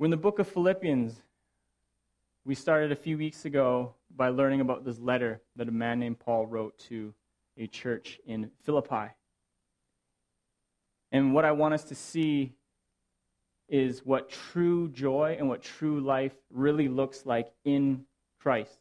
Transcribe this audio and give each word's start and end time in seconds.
We're 0.00 0.06
in 0.06 0.10
the 0.10 0.16
book 0.16 0.38
of 0.38 0.48
Philippians. 0.48 1.14
We 2.46 2.54
started 2.54 2.90
a 2.90 2.96
few 2.96 3.18
weeks 3.18 3.44
ago 3.44 3.96
by 4.16 4.30
learning 4.30 4.62
about 4.62 4.82
this 4.82 4.98
letter 4.98 5.42
that 5.56 5.68
a 5.68 5.72
man 5.72 6.00
named 6.00 6.20
Paul 6.20 6.46
wrote 6.46 6.78
to 6.88 7.12
a 7.58 7.66
church 7.66 8.18
in 8.24 8.50
Philippi. 8.62 9.12
And 11.12 11.34
what 11.34 11.44
I 11.44 11.52
want 11.52 11.74
us 11.74 11.84
to 11.84 11.94
see 11.94 12.54
is 13.68 14.00
what 14.02 14.30
true 14.30 14.88
joy 14.88 15.36
and 15.38 15.50
what 15.50 15.60
true 15.60 16.00
life 16.00 16.32
really 16.50 16.88
looks 16.88 17.26
like 17.26 17.52
in 17.66 18.06
Christ. 18.40 18.78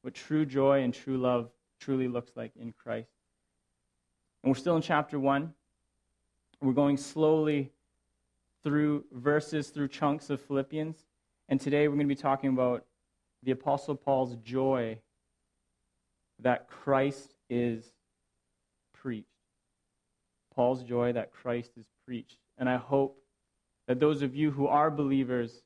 What 0.00 0.14
true 0.14 0.44
joy 0.44 0.82
and 0.82 0.92
true 0.92 1.18
love 1.18 1.52
truly 1.78 2.08
looks 2.08 2.32
like 2.34 2.50
in 2.56 2.72
Christ. 2.72 3.12
And 4.42 4.50
we're 4.50 4.58
still 4.58 4.74
in 4.74 4.82
chapter 4.82 5.20
1. 5.20 5.54
We're 6.60 6.72
going 6.72 6.96
slowly 6.96 7.70
through 8.62 9.04
verses, 9.12 9.68
through 9.68 9.88
chunks 9.88 10.30
of 10.30 10.40
Philippians. 10.40 10.96
And 11.48 11.60
today 11.60 11.88
we're 11.88 11.96
going 11.96 12.08
to 12.08 12.14
be 12.14 12.20
talking 12.20 12.50
about 12.50 12.84
the 13.42 13.52
Apostle 13.52 13.94
Paul's 13.94 14.36
joy 14.36 14.98
that 16.40 16.68
Christ 16.68 17.34
is 17.50 17.92
preached. 18.94 19.26
Paul's 20.54 20.82
joy 20.82 21.12
that 21.12 21.32
Christ 21.32 21.72
is 21.76 21.86
preached. 22.06 22.38
And 22.58 22.68
I 22.68 22.76
hope 22.76 23.18
that 23.88 23.98
those 23.98 24.22
of 24.22 24.34
you 24.34 24.50
who 24.50 24.66
are 24.66 24.90
believers, 24.90 25.62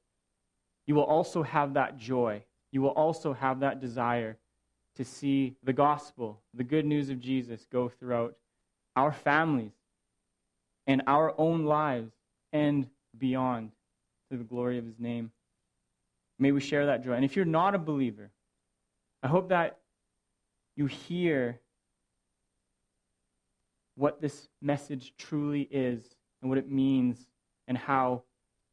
you 0.86 0.94
will 0.94 1.02
also 1.02 1.42
have 1.42 1.74
that 1.74 1.98
joy. 1.98 2.44
You 2.72 2.82
will 2.82 2.90
also 2.90 3.32
have 3.32 3.60
that 3.60 3.80
desire 3.80 4.38
to 4.96 5.04
see 5.04 5.56
the 5.62 5.72
gospel, 5.72 6.40
the 6.54 6.64
good 6.64 6.86
news 6.86 7.10
of 7.10 7.20
Jesus, 7.20 7.66
go 7.70 7.88
throughout 7.88 8.34
our 8.94 9.12
families 9.12 9.72
and 10.86 11.02
our 11.06 11.34
own 11.38 11.64
lives 11.64 12.12
and 12.56 12.86
beyond 13.18 13.70
to 14.30 14.38
the 14.38 14.44
glory 14.44 14.78
of 14.78 14.84
his 14.86 14.98
name. 14.98 15.30
May 16.38 16.52
we 16.52 16.60
share 16.60 16.86
that 16.86 17.04
joy. 17.04 17.12
And 17.12 17.24
if 17.24 17.36
you're 17.36 17.44
not 17.44 17.74
a 17.74 17.78
believer, 17.78 18.30
I 19.22 19.28
hope 19.28 19.50
that 19.50 19.78
you 20.74 20.86
hear 20.86 21.60
what 23.94 24.20
this 24.20 24.48
message 24.60 25.14
truly 25.18 25.62
is 25.70 26.02
and 26.40 26.50
what 26.50 26.58
it 26.58 26.70
means 26.70 27.26
and 27.68 27.76
how 27.78 28.22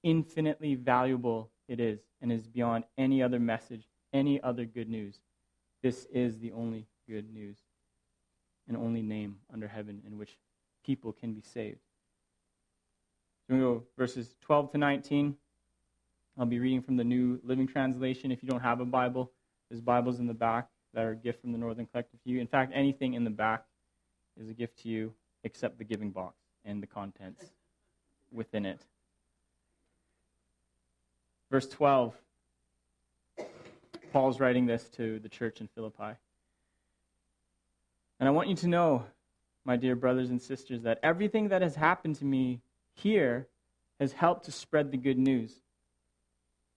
infinitely 0.04 0.76
valuable 0.76 1.50
it 1.68 1.80
is 1.80 2.00
and 2.22 2.32
is 2.32 2.48
beyond 2.48 2.84
any 2.98 3.24
other 3.24 3.40
message, 3.40 3.88
any 4.12 4.42
other 4.44 4.66
good 4.66 4.90
news. 4.90 5.20
This 5.82 6.06
is 6.14 6.40
the 6.40 6.52
only 6.52 6.88
good 7.08 7.34
news 7.34 7.58
and 8.68 8.78
only 8.78 9.02
name 9.02 9.38
under 9.54 9.68
heaven 9.68 10.02
in 10.06 10.18
which 10.18 10.38
people 10.86 11.14
can 11.14 11.34
be 11.34 11.42
saved. 11.42 11.80
Go 13.60 13.84
verses 13.98 14.36
12 14.42 14.72
to 14.72 14.78
19. 14.78 15.36
I'll 16.38 16.46
be 16.46 16.60
reading 16.60 16.82
from 16.82 16.98
the 16.98 17.04
New 17.04 17.40
Living 17.44 17.68
Translation. 17.68 18.32
If 18.32 18.42
you 18.42 18.50
don't 18.50 18.62
have 18.62 18.80
a 18.80 18.86
Bible, 18.86 19.32
there's 19.70 19.82
Bibles 19.82 20.20
in 20.20 20.28
the 20.28 20.34
back 20.34 20.70
that 20.94 21.04
are 21.04 21.12
a 21.12 21.16
gift 21.16 21.42
from 21.42 21.52
the 21.52 21.58
Northern 21.58 21.86
Collective 21.86 22.22
to 22.24 22.30
you. 22.30 22.40
In 22.40 22.48
fact, 22.48 22.72
anything 22.74 23.14
in 23.14 23.24
the 23.24 23.30
back 23.30 23.66
is 24.40 24.50
a 24.50 24.54
gift 24.54 24.80
to 24.84 24.90
you 24.90 25.14
except 25.44 25.78
the 25.78 25.84
giving 25.84 26.10
box 26.10 26.36
and 26.66 26.82
the 26.82 26.88
contents 26.88 27.44
within 28.32 28.66
it. 28.66 28.82
Verse 31.52 31.68
12. 31.68 32.16
Paul's 34.12 34.40
writing 34.40 34.66
this 34.66 34.90
to 34.96 35.20
the 35.20 35.30
church 35.30 35.62
in 35.62 35.68
Philippi. 35.68 36.18
And 38.20 38.30
I 38.30 38.32
want 38.32 38.50
you 38.50 38.56
to 38.56 38.68
know, 38.68 39.06
my 39.66 39.76
dear 39.76 39.96
brothers 39.96 40.30
and 40.30 40.42
sisters, 40.42 40.84
that 40.84 41.00
everything 41.04 41.50
that 41.50 41.62
has 41.62 41.76
happened 41.76 42.16
to 42.18 42.26
me 42.26 42.62
here 42.94 43.48
has 44.00 44.14
helped 44.14 44.46
to 44.46 44.52
spread 44.52 44.92
the 44.92 44.98
good 44.98 45.18
news. 45.18 45.62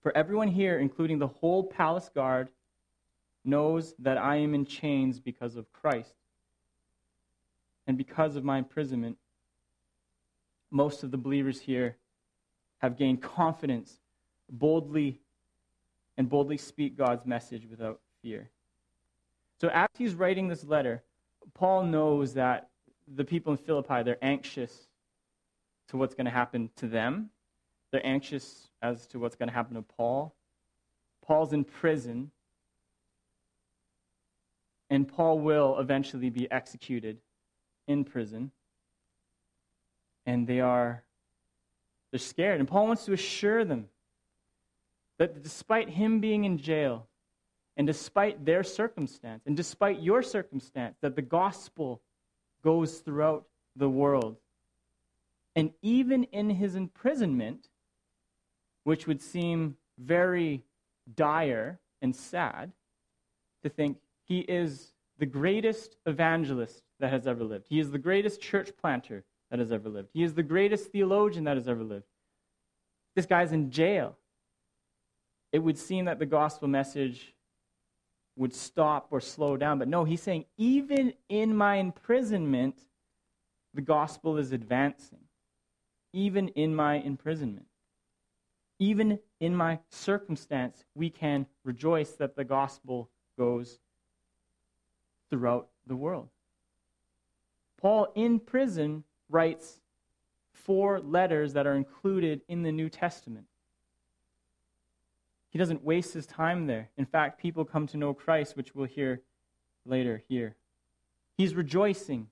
For 0.02 0.16
everyone 0.16 0.48
here, 0.48 0.78
including 0.78 1.18
the 1.18 1.26
whole 1.26 1.64
palace 1.64 2.10
guard, 2.14 2.48
knows 3.44 3.94
that 3.98 4.18
I 4.18 4.36
am 4.36 4.54
in 4.54 4.64
chains 4.64 5.20
because 5.20 5.56
of 5.56 5.72
Christ. 5.72 6.14
And 7.86 7.96
because 7.96 8.36
of 8.36 8.44
my 8.44 8.58
imprisonment, 8.58 9.18
most 10.70 11.02
of 11.02 11.10
the 11.10 11.16
believers 11.16 11.60
here 11.60 11.96
have 12.78 12.96
gained 12.96 13.22
confidence 13.22 14.00
boldly 14.50 15.20
and 16.16 16.28
boldly 16.28 16.56
speak 16.56 16.96
God's 16.96 17.24
message 17.26 17.66
without 17.68 18.00
fear. 18.22 18.50
So 19.60 19.68
as 19.68 19.88
he's 19.96 20.14
writing 20.14 20.48
this 20.48 20.64
letter, 20.64 21.02
Paul 21.54 21.84
knows 21.84 22.34
that 22.34 22.68
the 23.08 23.24
people 23.24 23.52
in 23.52 23.58
Philippi, 23.58 24.02
they're 24.02 24.22
anxious 24.22 24.88
to 25.88 25.96
what's 25.96 26.14
going 26.14 26.24
to 26.26 26.30
happen 26.30 26.70
to 26.76 26.86
them. 26.86 27.30
They're 27.92 28.06
anxious 28.06 28.70
as 28.82 29.06
to 29.08 29.18
what's 29.18 29.36
going 29.36 29.48
to 29.48 29.54
happen 29.54 29.74
to 29.74 29.82
Paul. 29.82 30.34
Paul's 31.24 31.52
in 31.52 31.64
prison, 31.64 32.30
and 34.90 35.08
Paul 35.08 35.40
will 35.40 35.78
eventually 35.78 36.30
be 36.30 36.50
executed 36.50 37.18
in 37.88 38.04
prison. 38.04 38.52
And 40.24 40.46
they 40.46 40.60
are 40.60 41.04
they're 42.10 42.18
scared. 42.18 42.60
And 42.60 42.68
Paul 42.68 42.86
wants 42.86 43.04
to 43.06 43.12
assure 43.12 43.64
them 43.64 43.86
that 45.18 45.42
despite 45.42 45.88
him 45.88 46.20
being 46.20 46.44
in 46.44 46.58
jail, 46.58 47.06
and 47.76 47.86
despite 47.86 48.44
their 48.44 48.62
circumstance, 48.62 49.42
and 49.46 49.56
despite 49.56 50.00
your 50.00 50.22
circumstance, 50.22 50.96
that 51.02 51.14
the 51.14 51.22
gospel 51.22 52.00
goes 52.62 52.98
throughout 52.98 53.44
the 53.76 53.88
world. 53.88 54.36
And 55.56 55.72
even 55.80 56.24
in 56.24 56.50
his 56.50 56.76
imprisonment, 56.76 57.68
which 58.84 59.06
would 59.06 59.22
seem 59.22 59.78
very 59.98 60.62
dire 61.14 61.80
and 62.02 62.14
sad 62.14 62.72
to 63.62 63.70
think 63.70 63.96
he 64.26 64.40
is 64.40 64.92
the 65.18 65.26
greatest 65.26 65.96
evangelist 66.04 66.82
that 67.00 67.10
has 67.10 67.26
ever 67.26 67.42
lived. 67.42 67.66
He 67.68 67.80
is 67.80 67.90
the 67.90 67.98
greatest 67.98 68.40
church 68.40 68.70
planter 68.78 69.24
that 69.50 69.58
has 69.58 69.72
ever 69.72 69.88
lived. 69.88 70.10
He 70.12 70.22
is 70.22 70.34
the 70.34 70.42
greatest 70.42 70.92
theologian 70.92 71.44
that 71.44 71.56
has 71.56 71.68
ever 71.68 71.82
lived. 71.82 72.04
This 73.14 73.24
guy's 73.24 73.52
in 73.52 73.70
jail. 73.70 74.16
It 75.52 75.60
would 75.60 75.78
seem 75.78 76.04
that 76.04 76.18
the 76.18 76.26
gospel 76.26 76.68
message 76.68 77.34
would 78.36 78.54
stop 78.54 79.08
or 79.10 79.22
slow 79.22 79.56
down. 79.56 79.78
But 79.78 79.88
no, 79.88 80.04
he's 80.04 80.20
saying, 80.20 80.44
even 80.58 81.14
in 81.30 81.56
my 81.56 81.76
imprisonment, 81.76 82.78
the 83.72 83.80
gospel 83.80 84.36
is 84.36 84.52
advancing 84.52 85.25
even 86.16 86.48
in 86.48 86.74
my 86.74 86.94
imprisonment. 86.94 87.66
Even 88.78 89.18
in 89.38 89.54
my 89.54 89.78
circumstance, 89.90 90.82
we 90.94 91.10
can 91.10 91.44
rejoice 91.62 92.12
that 92.12 92.36
the 92.36 92.44
gospel 92.44 93.10
goes 93.38 93.78
throughout 95.28 95.68
the 95.86 95.94
world. 95.94 96.30
Paul, 97.78 98.08
in 98.14 98.40
prison, 98.40 99.04
writes 99.28 99.78
four 100.52 101.00
letters 101.00 101.52
that 101.52 101.66
are 101.66 101.74
included 101.74 102.40
in 102.48 102.62
the 102.62 102.72
New 102.72 102.88
Testament. 102.88 103.44
He 105.50 105.58
doesn't 105.58 105.84
waste 105.84 106.14
his 106.14 106.26
time 106.26 106.66
there. 106.66 106.88
In 106.96 107.04
fact, 107.04 107.40
people 107.40 107.66
come 107.66 107.86
to 107.88 107.98
know 107.98 108.14
Christ, 108.14 108.56
which 108.56 108.74
we'll 108.74 108.86
hear 108.86 109.20
later 109.84 110.22
here. 110.28 110.56
He's 111.36 111.54
rejoicing 111.54 112.28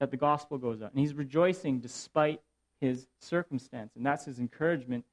that 0.00 0.10
the 0.10 0.16
gospel 0.16 0.58
goes 0.58 0.82
out, 0.82 0.90
and 0.90 0.98
he's 0.98 1.14
rejoicing 1.14 1.78
despite 1.78 2.40
his 2.82 3.06
circumstance. 3.20 3.92
And 3.94 4.04
that's 4.04 4.24
his 4.24 4.40
encouragement 4.40 5.04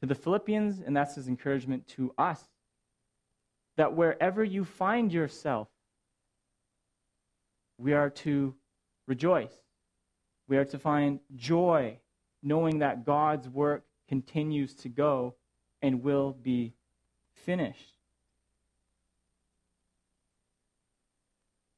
to 0.00 0.06
the 0.06 0.16
Philippians, 0.16 0.80
and 0.84 0.96
that's 0.96 1.14
his 1.14 1.28
encouragement 1.28 1.86
to 1.88 2.12
us. 2.18 2.42
That 3.76 3.94
wherever 3.94 4.42
you 4.42 4.64
find 4.64 5.12
yourself, 5.12 5.68
we 7.78 7.92
are 7.92 8.10
to 8.10 8.52
rejoice. 9.06 9.52
We 10.48 10.56
are 10.56 10.64
to 10.64 10.78
find 10.78 11.20
joy, 11.36 11.98
knowing 12.42 12.80
that 12.80 13.06
God's 13.06 13.48
work 13.48 13.84
continues 14.08 14.74
to 14.74 14.88
go 14.88 15.36
and 15.80 16.02
will 16.02 16.32
be 16.32 16.74
finished. 17.46 17.94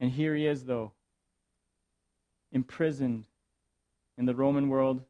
And 0.00 0.10
here 0.10 0.34
he 0.34 0.46
is, 0.46 0.64
though, 0.64 0.92
imprisoned 2.52 3.26
in 4.16 4.24
the 4.24 4.34
Roman 4.34 4.70
world 4.70 5.02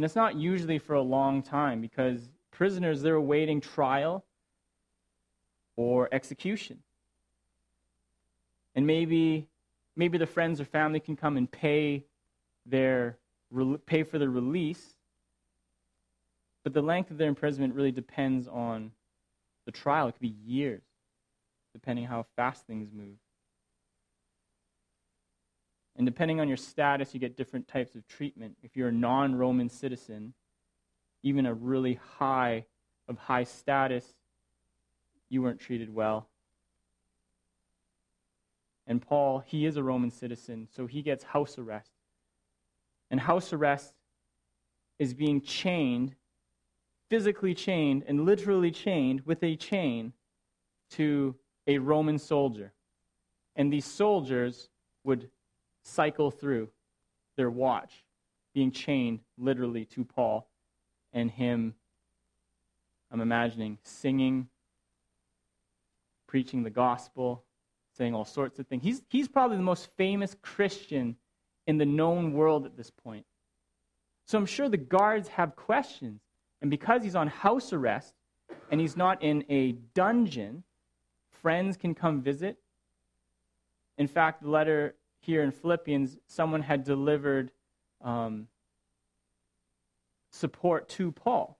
and 0.00 0.04
it's 0.06 0.16
not 0.16 0.34
usually 0.34 0.78
for 0.78 0.94
a 0.94 1.02
long 1.02 1.42
time 1.42 1.82
because 1.82 2.30
prisoners, 2.50 3.02
they're 3.02 3.16
awaiting 3.16 3.60
trial 3.60 4.24
or 5.76 6.08
execution. 6.10 6.78
And 8.74 8.86
maybe, 8.86 9.46
maybe 9.96 10.16
the 10.16 10.24
friends 10.24 10.58
or 10.58 10.64
family 10.64 11.00
can 11.00 11.16
come 11.16 11.36
and 11.36 11.52
pay, 11.52 12.06
their, 12.64 13.18
pay 13.84 14.02
for 14.02 14.18
their 14.18 14.30
release. 14.30 14.94
But 16.64 16.72
the 16.72 16.80
length 16.80 17.10
of 17.10 17.18
their 17.18 17.28
imprisonment 17.28 17.74
really 17.74 17.92
depends 17.92 18.48
on 18.48 18.92
the 19.66 19.70
trial. 19.70 20.08
It 20.08 20.12
could 20.12 20.22
be 20.22 20.34
years, 20.46 20.80
depending 21.74 22.06
how 22.06 22.24
fast 22.36 22.66
things 22.66 22.88
move. 22.90 23.18
And 26.00 26.06
depending 26.06 26.40
on 26.40 26.48
your 26.48 26.56
status, 26.56 27.12
you 27.12 27.20
get 27.20 27.36
different 27.36 27.68
types 27.68 27.94
of 27.94 28.08
treatment. 28.08 28.56
If 28.62 28.74
you're 28.74 28.88
a 28.88 28.92
non 28.92 29.34
Roman 29.34 29.68
citizen, 29.68 30.32
even 31.22 31.44
a 31.44 31.52
really 31.52 32.00
high 32.16 32.64
of 33.06 33.18
high 33.18 33.44
status, 33.44 34.06
you 35.28 35.42
weren't 35.42 35.60
treated 35.60 35.94
well. 35.94 36.30
And 38.86 39.02
Paul, 39.02 39.40
he 39.40 39.66
is 39.66 39.76
a 39.76 39.82
Roman 39.82 40.10
citizen, 40.10 40.68
so 40.74 40.86
he 40.86 41.02
gets 41.02 41.22
house 41.22 41.58
arrest. 41.58 41.92
And 43.10 43.20
house 43.20 43.52
arrest 43.52 43.92
is 44.98 45.12
being 45.12 45.42
chained, 45.42 46.14
physically 47.10 47.52
chained, 47.52 48.04
and 48.08 48.24
literally 48.24 48.70
chained 48.70 49.20
with 49.26 49.42
a 49.42 49.54
chain 49.54 50.14
to 50.92 51.36
a 51.66 51.76
Roman 51.76 52.18
soldier. 52.18 52.72
And 53.54 53.70
these 53.70 53.84
soldiers 53.84 54.70
would 55.04 55.28
cycle 55.82 56.30
through 56.30 56.68
their 57.36 57.50
watch, 57.50 58.04
being 58.54 58.70
chained 58.70 59.20
literally 59.38 59.84
to 59.86 60.04
Paul 60.04 60.48
and 61.12 61.30
him, 61.30 61.74
I'm 63.10 63.20
imagining, 63.20 63.78
singing, 63.82 64.48
preaching 66.26 66.62
the 66.62 66.70
gospel, 66.70 67.44
saying 67.96 68.14
all 68.14 68.24
sorts 68.24 68.58
of 68.58 68.66
things. 68.66 68.82
He's, 68.82 69.02
he's 69.08 69.28
probably 69.28 69.56
the 69.56 69.62
most 69.62 69.88
famous 69.96 70.36
Christian 70.42 71.16
in 71.66 71.78
the 71.78 71.86
known 71.86 72.32
world 72.32 72.66
at 72.66 72.76
this 72.76 72.90
point. 72.90 73.26
So 74.26 74.38
I'm 74.38 74.46
sure 74.46 74.68
the 74.68 74.76
guards 74.76 75.28
have 75.28 75.56
questions. 75.56 76.20
And 76.62 76.70
because 76.70 77.02
he's 77.02 77.16
on 77.16 77.26
house 77.26 77.72
arrest 77.72 78.14
and 78.70 78.80
he's 78.80 78.96
not 78.96 79.22
in 79.22 79.44
a 79.48 79.72
dungeon, 79.94 80.62
friends 81.42 81.76
can 81.76 81.94
come 81.94 82.22
visit. 82.22 82.58
In 83.98 84.06
fact, 84.06 84.42
the 84.42 84.50
letter 84.50 84.94
here 85.20 85.42
in 85.42 85.50
Philippians, 85.50 86.18
someone 86.26 86.62
had 86.62 86.84
delivered 86.84 87.50
um, 88.02 88.48
support 90.30 90.88
to 90.90 91.12
Paul. 91.12 91.58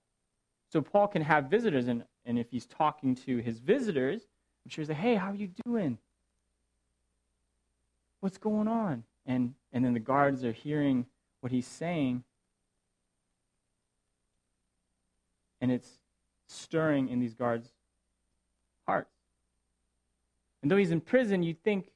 So 0.72 0.80
Paul 0.80 1.08
can 1.08 1.22
have 1.22 1.46
visitors, 1.46 1.88
and, 1.88 2.04
and 2.24 2.38
if 2.38 2.50
he's 2.50 2.66
talking 2.66 3.14
to 3.26 3.38
his 3.38 3.58
visitors, 3.58 4.22
I'm 4.64 4.70
sure 4.70 4.82
he's 4.82 4.88
like, 4.88 4.98
hey, 4.98 5.14
how 5.16 5.30
are 5.30 5.34
you 5.34 5.50
doing? 5.64 5.98
What's 8.20 8.38
going 8.38 8.68
on? 8.68 9.04
And, 9.26 9.54
and 9.72 9.84
then 9.84 9.94
the 9.94 10.00
guards 10.00 10.44
are 10.44 10.52
hearing 10.52 11.06
what 11.40 11.52
he's 11.52 11.66
saying, 11.66 12.24
and 15.60 15.70
it's 15.70 15.98
stirring 16.46 17.08
in 17.08 17.20
these 17.20 17.34
guards' 17.34 17.70
hearts. 18.86 19.10
And 20.62 20.70
though 20.70 20.76
he's 20.76 20.90
in 20.90 21.00
prison, 21.00 21.42
you'd 21.42 21.62
think 21.62 21.90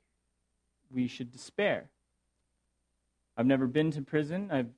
we 0.94 1.08
should 1.08 1.32
despair. 1.32 1.90
I've 3.36 3.46
never 3.46 3.66
been 3.66 3.90
to 3.92 4.02
prison. 4.02 4.50
I've, 4.50 4.70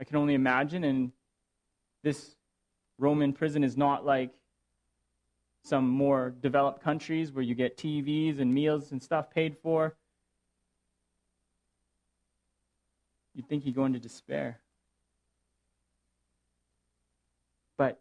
I 0.00 0.04
can 0.04 0.16
only 0.16 0.34
imagine. 0.34 0.84
And 0.84 1.12
this 2.02 2.36
Roman 2.98 3.32
prison 3.32 3.62
is 3.62 3.76
not 3.76 4.06
like 4.06 4.32
some 5.64 5.88
more 5.88 6.30
developed 6.40 6.82
countries 6.82 7.30
where 7.30 7.42
you 7.42 7.54
get 7.54 7.76
TVs 7.76 8.40
and 8.40 8.52
meals 8.52 8.90
and 8.92 9.02
stuff 9.02 9.30
paid 9.30 9.56
for. 9.62 9.94
You'd 13.34 13.48
think 13.48 13.66
you'd 13.66 13.74
go 13.74 13.84
into 13.84 14.00
despair. 14.00 14.60
But 17.76 18.00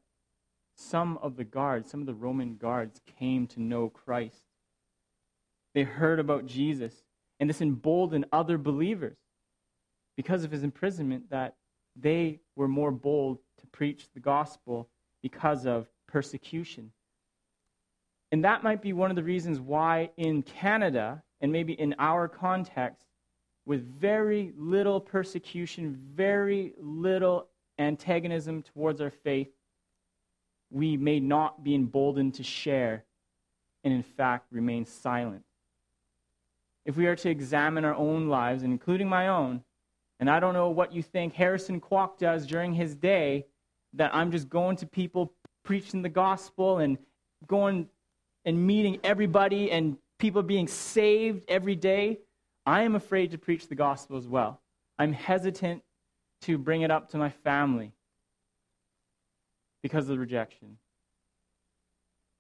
some 0.76 1.18
of 1.22 1.36
the 1.36 1.44
guards, 1.44 1.92
some 1.92 2.00
of 2.00 2.08
the 2.08 2.14
Roman 2.14 2.56
guards 2.56 3.02
came 3.20 3.48
to 3.48 3.62
know 3.62 3.90
Christ. 3.90 4.46
They 5.74 5.84
heard 5.84 6.20
about 6.20 6.48
Jesus, 6.48 6.94
and 7.40 7.50
this 7.50 7.62
emboldened 7.62 8.26
other 8.32 8.58
believers 8.58 9.18
because 10.16 10.44
of 10.44 10.52
his 10.52 10.64
imprisonment 10.64 11.30
that 11.30 11.56
they 11.96 12.40
were 12.56 12.68
more 12.68 12.92
bold 12.92 13.40
to 13.60 13.68
preach 13.68 14.08
the 14.14 14.20
gospel 14.20 14.90
because 15.22 15.66
of 15.66 15.88
persecution. 16.08 16.92
And 18.32 18.44
that 18.44 18.64
might 18.64 18.82
be 18.82 18.94
one 18.94 19.10
of 19.10 19.16
the 19.16 19.24
reasons 19.24 19.60
why 19.60 20.10
in 20.18 20.44
Canada, 20.44 21.24
and 21.40 21.52
maybe 21.52 21.74
in 21.74 21.96
our 21.98 22.28
context, 22.28 23.06
with 23.66 23.86
very 24.00 24.54
little 24.58 25.00
persecution, 25.00 25.98
very 26.14 26.74
little 26.80 27.48
antagonism 27.80 28.64
towards 28.64 29.02
our 29.02 29.10
faith, 29.10 29.50
we 30.72 30.98
may 30.98 31.20
not 31.20 31.64
be 31.64 31.76
emboldened 31.76 32.34
to 32.36 32.44
share 32.44 33.06
and, 33.84 33.94
in 33.94 34.04
fact, 34.04 34.48
remain 34.52 34.86
silent 34.86 35.44
if 36.88 36.96
we 36.96 37.06
are 37.06 37.18
to 37.18 37.30
examine 37.30 37.84
our 37.84 37.94
own 37.94 38.30
lives, 38.30 38.64
including 38.64 39.10
my 39.10 39.28
own, 39.28 39.62
and 40.22 40.30
I 40.30 40.40
don't 40.40 40.54
know 40.54 40.70
what 40.70 40.94
you 40.94 41.04
think 41.04 41.34
Harrison 41.34 41.82
Kwok 41.82 42.18
does 42.18 42.48
during 42.48 42.74
his 42.74 42.96
day, 42.96 43.46
that 43.94 44.16
I'm 44.16 44.32
just 44.32 44.50
going 44.50 44.78
to 44.78 44.88
people 44.88 45.34
preaching 45.64 46.02
the 46.02 46.10
gospel 46.10 46.80
and 46.80 46.98
going 47.46 47.90
and 48.46 48.66
meeting 48.66 49.00
everybody 49.04 49.70
and 49.70 49.98
people 50.18 50.42
being 50.42 50.68
saved 50.68 51.44
every 51.50 51.76
day, 51.76 52.20
I 52.66 52.84
am 52.84 52.96
afraid 52.96 53.32
to 53.32 53.38
preach 53.38 53.68
the 53.68 53.76
gospel 53.76 54.18
as 54.18 54.28
well. 54.28 54.62
I'm 54.98 55.12
hesitant 55.12 55.84
to 56.44 56.58
bring 56.58 56.82
it 56.82 56.90
up 56.90 57.10
to 57.10 57.18
my 57.18 57.30
family 57.30 57.92
because 59.84 60.06
of 60.06 60.10
the 60.10 60.20
rejection, 60.20 60.78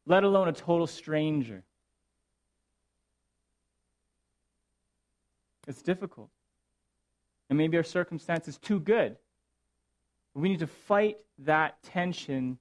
let 0.06 0.24
alone 0.24 0.48
a 0.48 0.54
total 0.54 0.88
stranger. 0.88 1.64
It's 5.68 5.82
difficult. 5.82 6.30
And 7.50 7.58
maybe 7.58 7.78
our 7.78 7.84
circumstance 7.84 8.48
is 8.48 8.58
too 8.58 8.80
good. 8.80 9.18
We 10.34 10.50
need 10.50 10.60
to 10.60 10.68
fight 10.68 11.18
that 11.40 11.82
tension 11.84 12.58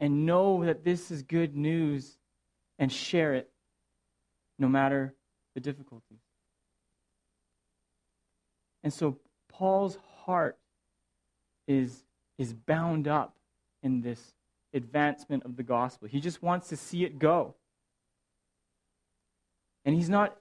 and 0.00 0.26
know 0.26 0.64
that 0.64 0.84
this 0.84 1.10
is 1.10 1.22
good 1.22 1.56
news 1.56 2.18
and 2.78 2.90
share 2.90 3.34
it 3.34 3.50
no 4.58 4.68
matter 4.68 5.14
the 5.54 5.60
difficulties. 5.60 6.18
And 8.82 8.92
so 8.92 9.18
Paul's 9.48 9.98
heart 10.24 10.58
is, 11.66 12.04
is 12.38 12.52
bound 12.52 13.08
up 13.08 13.36
in 13.82 14.02
this 14.02 14.34
advancement 14.72 15.44
of 15.44 15.56
the 15.56 15.62
gospel. 15.62 16.08
He 16.08 16.20
just 16.20 16.42
wants 16.42 16.68
to 16.68 16.76
see 16.76 17.04
it 17.04 17.18
go. 17.18 17.54
And 19.84 19.94
he's 19.94 20.08
not 20.08 20.36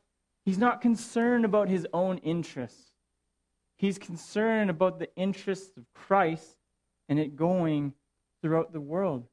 He's 0.45 0.57
not 0.57 0.81
concerned 0.81 1.45
about 1.45 1.69
his 1.69 1.87
own 1.93 2.17
interests. 2.19 2.91
He's 3.77 3.97
concerned 3.97 4.69
about 4.69 4.99
the 4.99 5.13
interests 5.15 5.77
of 5.77 5.85
Christ 5.93 6.57
and 7.09 7.19
it 7.19 7.35
going 7.35 7.93
throughout 8.41 8.73
the 8.73 8.81
world. 8.81 9.25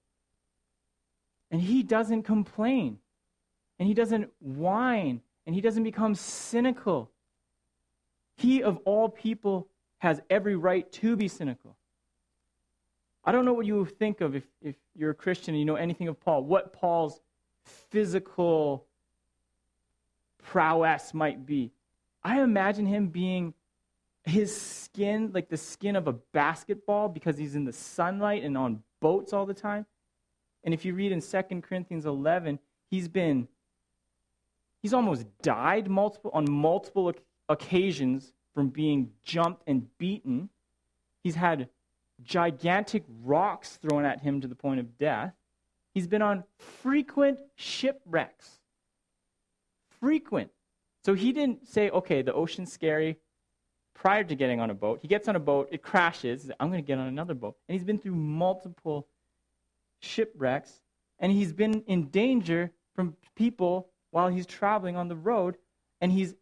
And 1.51 1.61
he 1.61 1.83
doesn't 1.83 2.23
complain. 2.23 2.99
And 3.79 3.89
he 3.89 3.95
doesn't 3.95 4.31
whine. 4.39 5.21
And 5.47 5.55
he 5.55 5.61
doesn't 5.61 5.83
become 5.83 6.15
cynical. 6.15 7.11
He, 8.37 8.63
of 8.63 8.79
all 8.85 9.09
people, 9.09 9.69
has 9.99 10.21
every 10.31 10.55
right 10.55 10.91
to 10.93 11.17
be 11.17 11.29
cynical. 11.29 11.77
I 13.25 13.33
don't 13.33 13.45
know 13.45 13.53
what 13.53 13.67
you 13.67 13.85
think 13.85 14.21
of 14.21 14.35
if, 14.35 14.45
if 14.63 14.77
you're 14.95 15.11
a 15.11 15.15
Christian 15.15 15.55
and 15.55 15.61
you 15.61 15.67
know 15.67 15.75
anything 15.75 16.09
of 16.09 16.19
Paul, 16.21 16.45
what 16.45 16.73
Paul's 16.73 17.21
physical 17.65 18.87
prowess 20.43 21.15
might 21.15 21.47
be. 21.47 21.73
I 22.23 22.43
imagine 22.43 22.87
him 22.87 23.09
being 23.09 23.55
his 24.25 24.59
skin, 24.59 25.31
like 25.33 25.49
the 25.49 25.57
skin 25.57 25.97
of 25.97 26.07
a 26.07 26.13
basketball, 26.13 27.09
because 27.09 27.39
he's 27.39 27.55
in 27.55 27.65
the 27.65 27.73
sunlight 27.73 28.45
and 28.45 28.57
on 28.57 28.83
boats 29.01 29.33
all 29.33 29.47
the 29.47 29.55
time. 29.55 29.87
And 30.65 30.75
if 30.75 30.85
you 30.85 30.95
read 30.95 31.13
in 31.13 31.21
2 31.21 31.43
Corinthians 31.63 32.05
11, 32.05 32.59
he's 32.91 33.09
been, 33.09 33.49
he's 34.83 34.93
almost 34.93 35.27
died 35.43 35.89
multiple, 35.89 36.31
on 36.35 36.51
multiple 36.51 37.13
occasions 37.49 38.33
from 38.55 38.69
being 38.69 39.11
jumped 39.23 39.63
and 39.67 39.87
beaten. 39.97 40.51
He's 41.25 41.35
had 41.35 41.69
gigantic 42.23 43.05
rocks 43.23 43.79
thrown 43.81 44.05
at 44.05 44.21
him 44.21 44.43
to 44.43 44.49
the 44.49 44.55
point 44.55 44.81
of 44.81 44.99
death. 44.99 45.33
He's 45.95 46.07
been 46.07 46.23
on 46.23 46.45
frequent 46.59 47.41
shipwrecks 47.57 48.60
frequent. 50.01 50.51
So 51.05 51.15
he 51.15 51.33
didn't 51.33 51.69
say, 51.69 51.91
okay, 51.91 52.23
the 52.23 52.35
ocean's 52.35 52.73
scary 52.73 53.17
prior 53.95 54.25
to 54.25 54.35
getting 54.35 54.61
on 54.61 54.71
a 54.71 54.75
boat. 54.75 55.01
He 55.03 55.09
gets 55.09 55.29
on 55.29 55.37
a 55.37 55.41
boat, 55.41 55.69
it 55.73 55.83
crashes. 55.83 56.51
I'm 56.59 56.71
going 56.71 56.83
to 56.83 56.87
get 56.87 56.99
on 56.99 57.07
another 57.07 57.35
boat. 57.35 57.57
And 57.69 57.75
he's 57.75 57.85
been 57.85 57.99
through 57.99 58.15
multiple 58.15 59.09
shipwrecks, 60.01 60.81
and 61.19 61.31
he's 61.31 61.53
been 61.53 61.83
in 61.87 62.09
danger 62.09 62.73
from 62.95 63.17
people 63.37 63.91
while 64.11 64.29
he's 64.29 64.47
traveling 64.47 64.97
on 64.97 65.09
the 65.09 65.17
road, 65.17 65.57
and 66.01 66.11
he's, 66.11 66.35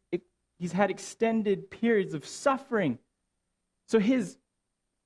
he's 0.59 0.73
had 0.73 0.91
extended 0.91 1.71
periods 1.71 2.15
of 2.15 2.27
suffering. 2.27 2.99
So 3.89 3.99
his, 3.99 4.37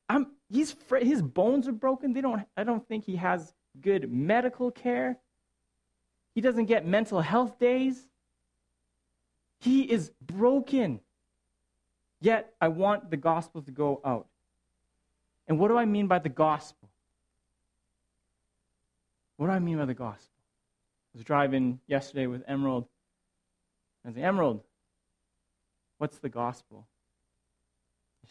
I'm, 0.09 0.29
he's, 0.49 0.77
his 1.01 1.23
bones 1.23 1.69
are 1.69 1.73
broken. 1.73 2.13
They 2.13 2.21
don't, 2.21 2.43
I 2.57 2.65
don't 2.65 2.87
think 2.87 3.05
he 3.05 3.17
has 3.17 3.55
good 3.81 4.11
medical 4.13 4.71
care. 4.71 5.19
He 6.35 6.41
doesn't 6.41 6.67
get 6.67 6.87
mental 6.87 7.21
health 7.21 7.59
days. 7.59 8.07
He 9.63 9.83
is 9.83 10.11
broken. 10.21 10.99
Yet 12.21 12.53
I 12.61 12.67
want 12.67 13.11
the 13.11 13.17
gospel 13.17 13.63
to 13.63 13.71
go 13.71 14.01
out. 14.05 14.27
And 15.47 15.57
what 15.57 15.69
do 15.69 15.77
I 15.77 15.85
mean 15.85 16.09
by 16.09 16.19
the 16.19 16.29
gospel? 16.29 16.89
What 19.37 19.47
do 19.47 19.53
I 19.53 19.61
mean 19.61 19.79
by 19.79 19.85
the 19.85 19.95
gospel? 19.95 20.35
I 21.15 21.19
was 21.19 21.25
driving 21.25 21.79
yesterday 21.87 22.27
with 22.27 22.43
Emerald. 22.49 22.87
I 24.05 24.09
like, 24.09 24.19
Emerald, 24.19 24.63
what's 25.99 26.19
the 26.19 26.29
gospel? 26.29 26.89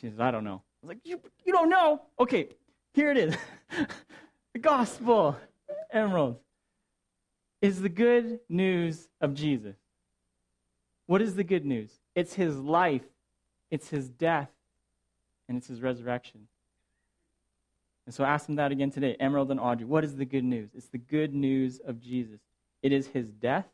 She 0.02 0.10
says, 0.10 0.20
I 0.20 0.32
don't 0.32 0.44
know. 0.44 0.62
I 0.84 0.86
was 0.86 0.90
like, 0.90 1.00
you, 1.06 1.22
you 1.46 1.54
don't 1.54 1.70
know? 1.70 2.02
Okay, 2.20 2.50
here 2.94 3.10
it 3.10 3.18
is. 3.18 3.38
the 4.54 4.60
gospel, 4.60 5.38
Emerald, 5.94 6.40
is 7.62 7.82
the 7.82 7.90
good 7.90 8.42
news 8.50 9.08
of 9.22 9.34
Jesus. 9.34 9.76
What 11.12 11.22
is 11.22 11.36
the 11.36 11.44
good 11.44 11.66
news? 11.66 11.92
It's 12.16 12.36
his 12.36 12.58
life, 12.58 13.04
it's 13.70 13.90
his 13.90 14.08
death, 14.08 14.50
and 15.50 15.58
it's 15.58 15.68
his 15.68 15.82
resurrection. 15.82 16.48
And 18.06 18.16
so 18.16 18.24
ask 18.24 18.46
them 18.46 18.56
that 18.56 18.72
again 18.72 18.92
today, 18.92 19.18
Emerald 19.20 19.52
and 19.52 19.60
Audrey. 19.60 19.86
What 19.86 20.06
is 20.06 20.16
the 20.16 20.24
good 20.24 20.46
news? 20.46 20.70
It's 20.74 20.88
the 20.88 20.98
good 20.98 21.34
news 21.34 21.82
of 21.86 22.00
Jesus. 22.00 22.40
It 22.82 22.94
is 22.94 23.08
his 23.08 23.30
death, 23.30 23.66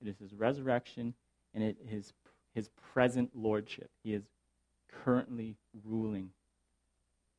it 0.00 0.08
is 0.08 0.18
his 0.18 0.32
resurrection, 0.32 1.12
and 1.52 1.62
it 1.62 1.76
is 1.86 2.14
his 2.54 2.70
present 2.94 3.28
lordship. 3.34 3.90
He 4.02 4.14
is 4.14 4.22
currently 5.04 5.56
ruling. 5.84 6.30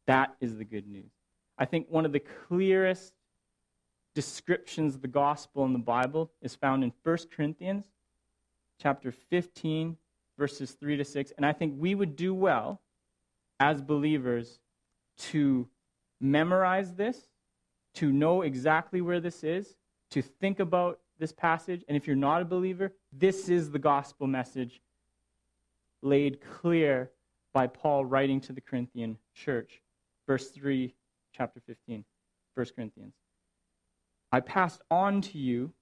That 0.06 0.36
is 0.40 0.60
the 0.60 0.66
good 0.66 0.86
news. 0.86 1.10
I 1.58 1.66
think 1.66 1.88
one 1.90 2.06
of 2.06 2.12
the 2.12 2.22
clearest 2.48 3.12
descriptions 4.14 4.94
of 4.94 5.02
the 5.02 5.08
gospel 5.08 5.66
in 5.66 5.74
the 5.74 5.80
Bible 5.80 6.30
is 6.44 6.54
found 6.54 6.84
in 6.84 6.94
1 7.04 7.18
Corinthians 7.36 7.88
chapter 8.82 9.12
15 9.12 9.96
verses 10.38 10.72
3 10.72 10.98
to 10.98 11.06
6 11.06 11.34
and 11.38 11.46
I 11.46 11.54
think 11.54 11.76
we 11.78 11.94
would 11.94 12.16
do 12.16 12.34
well 12.34 12.82
as 13.60 13.80
believers 13.80 14.60
to 15.18 15.68
memorize 16.20 16.96
this, 16.96 17.18
to 17.96 18.12
know 18.12 18.42
exactly 18.42 19.02
where 19.02 19.20
this 19.20 19.44
is, 19.44 19.76
to 20.10 20.22
think 20.22 20.60
about 20.60 21.00
this 21.20 21.32
passage 21.32 21.84
and 21.88 21.96
if 21.96 22.08
you're 22.08 22.16
not 22.16 22.42
a 22.42 22.46
believer, 22.46 22.92
this 23.14 23.50
is 23.50 23.70
the 23.70 23.78
gospel 23.78 24.26
message 24.26 24.82
laid 26.02 26.42
clear 26.42 27.12
by 27.54 27.68
Paul 27.68 28.06
writing 28.06 28.42
to 28.42 28.54
the 28.54 28.62
Corinthian 28.62 29.18
church. 29.36 29.82
Verse 30.26 30.50
3, 30.50 30.96
chapter 31.36 31.60
15, 31.68 32.04
1 32.56 32.66
Corinthians. 32.76 33.14
I 34.32 34.40
passed 34.40 34.82
on 34.90 35.22
to 35.22 35.38
you 35.38 35.74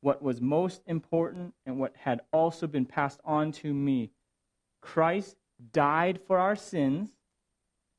what 0.00 0.22
was 0.22 0.40
most 0.40 0.82
important 0.86 1.54
and 1.66 1.78
what 1.78 1.94
had 1.96 2.20
also 2.32 2.66
been 2.66 2.84
passed 2.84 3.20
on 3.24 3.52
to 3.52 3.72
me. 3.72 4.10
Christ 4.80 5.36
died 5.72 6.20
for 6.26 6.38
our 6.38 6.56
sins, 6.56 7.10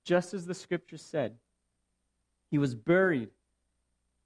just 0.06 0.34
as 0.34 0.46
the 0.46 0.54
scripture 0.54 0.98
said. 0.98 1.36
He 2.52 2.58
was 2.58 2.74
buried, 2.74 3.30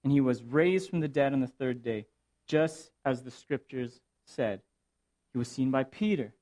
and 0.03 0.13
he 0.13 0.21
was 0.21 0.43
raised 0.43 0.89
from 0.89 0.99
the 0.99 1.07
dead 1.07 1.33
on 1.33 1.39
the 1.39 1.47
third 1.47 1.81
day, 1.81 2.05
just 2.47 2.91
as 3.03 3.23
the 3.23 3.31
scriptures 3.31 4.01
said. 4.25 4.61
He 5.33 5.39
was 5.39 5.47
seen 5.47 5.71
by 5.71 5.83
Peter, 5.83 6.33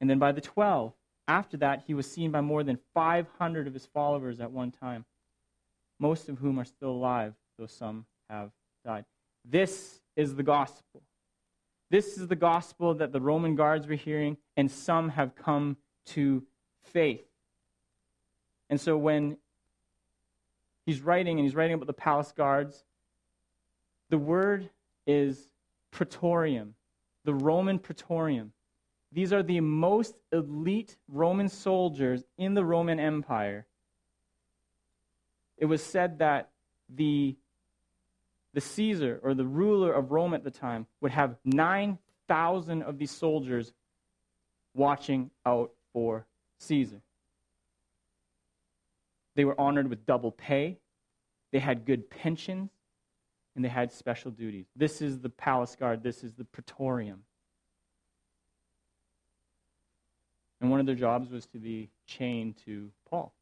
and 0.00 0.08
then 0.08 0.18
by 0.18 0.32
the 0.32 0.40
twelve. 0.40 0.92
After 1.26 1.56
that, 1.58 1.84
he 1.86 1.94
was 1.94 2.10
seen 2.10 2.30
by 2.30 2.40
more 2.40 2.64
than 2.64 2.78
500 2.92 3.68
of 3.68 3.74
his 3.74 3.86
followers 3.86 4.40
at 4.40 4.50
one 4.50 4.72
time, 4.72 5.04
most 6.00 6.28
of 6.28 6.38
whom 6.38 6.58
are 6.58 6.64
still 6.64 6.90
alive, 6.90 7.34
though 7.56 7.66
some 7.66 8.06
have 8.28 8.50
died. 8.84 9.04
This 9.44 9.99
is 10.16 10.34
the 10.34 10.42
gospel. 10.42 11.02
This 11.90 12.16
is 12.16 12.28
the 12.28 12.36
gospel 12.36 12.94
that 12.94 13.12
the 13.12 13.20
Roman 13.20 13.56
guards 13.56 13.86
were 13.86 13.94
hearing, 13.94 14.36
and 14.56 14.70
some 14.70 15.08
have 15.10 15.34
come 15.34 15.76
to 16.06 16.44
faith. 16.84 17.24
And 18.68 18.80
so 18.80 18.96
when 18.96 19.36
he's 20.86 21.00
writing, 21.00 21.38
and 21.38 21.46
he's 21.46 21.56
writing 21.56 21.74
about 21.74 21.88
the 21.88 21.92
palace 21.92 22.32
guards, 22.36 22.84
the 24.08 24.18
word 24.18 24.70
is 25.06 25.48
praetorium, 25.90 26.74
the 27.24 27.34
Roman 27.34 27.78
praetorium. 27.78 28.52
These 29.12 29.32
are 29.32 29.42
the 29.42 29.60
most 29.60 30.20
elite 30.32 30.96
Roman 31.08 31.48
soldiers 31.48 32.22
in 32.38 32.54
the 32.54 32.64
Roman 32.64 33.00
Empire. 33.00 33.66
It 35.58 35.66
was 35.66 35.82
said 35.82 36.20
that 36.20 36.50
the, 36.88 37.36
the 38.52 38.60
Caesar, 38.60 39.20
or 39.22 39.34
the 39.34 39.46
ruler 39.46 39.92
of 39.92 40.10
Rome 40.10 40.34
at 40.34 40.44
the 40.44 40.50
time, 40.50 40.86
would 41.00 41.12
have 41.12 41.36
9,000 41.44 42.82
of 42.82 42.98
these 42.98 43.10
soldiers 43.10 43.72
watching 44.74 45.30
out 45.46 45.72
for 45.92 46.26
Caesar. 46.58 47.00
They 49.36 49.44
were 49.44 49.58
honored 49.60 49.88
with 49.88 50.06
double 50.06 50.32
pay, 50.32 50.78
they 51.52 51.58
had 51.58 51.84
good 51.84 52.10
pensions, 52.10 52.70
and 53.54 53.64
they 53.64 53.68
had 53.68 53.92
special 53.92 54.30
duties. 54.30 54.66
This 54.76 55.00
is 55.00 55.20
the 55.20 55.28
palace 55.28 55.76
guard, 55.76 56.02
this 56.02 56.24
is 56.24 56.34
the 56.34 56.44
praetorium. 56.44 57.22
And 60.60 60.70
one 60.70 60.80
of 60.80 60.86
their 60.86 60.94
jobs 60.94 61.30
was 61.30 61.46
to 61.46 61.58
be 61.58 61.90
chained 62.06 62.56
to 62.66 62.90
Paul, 63.08 63.32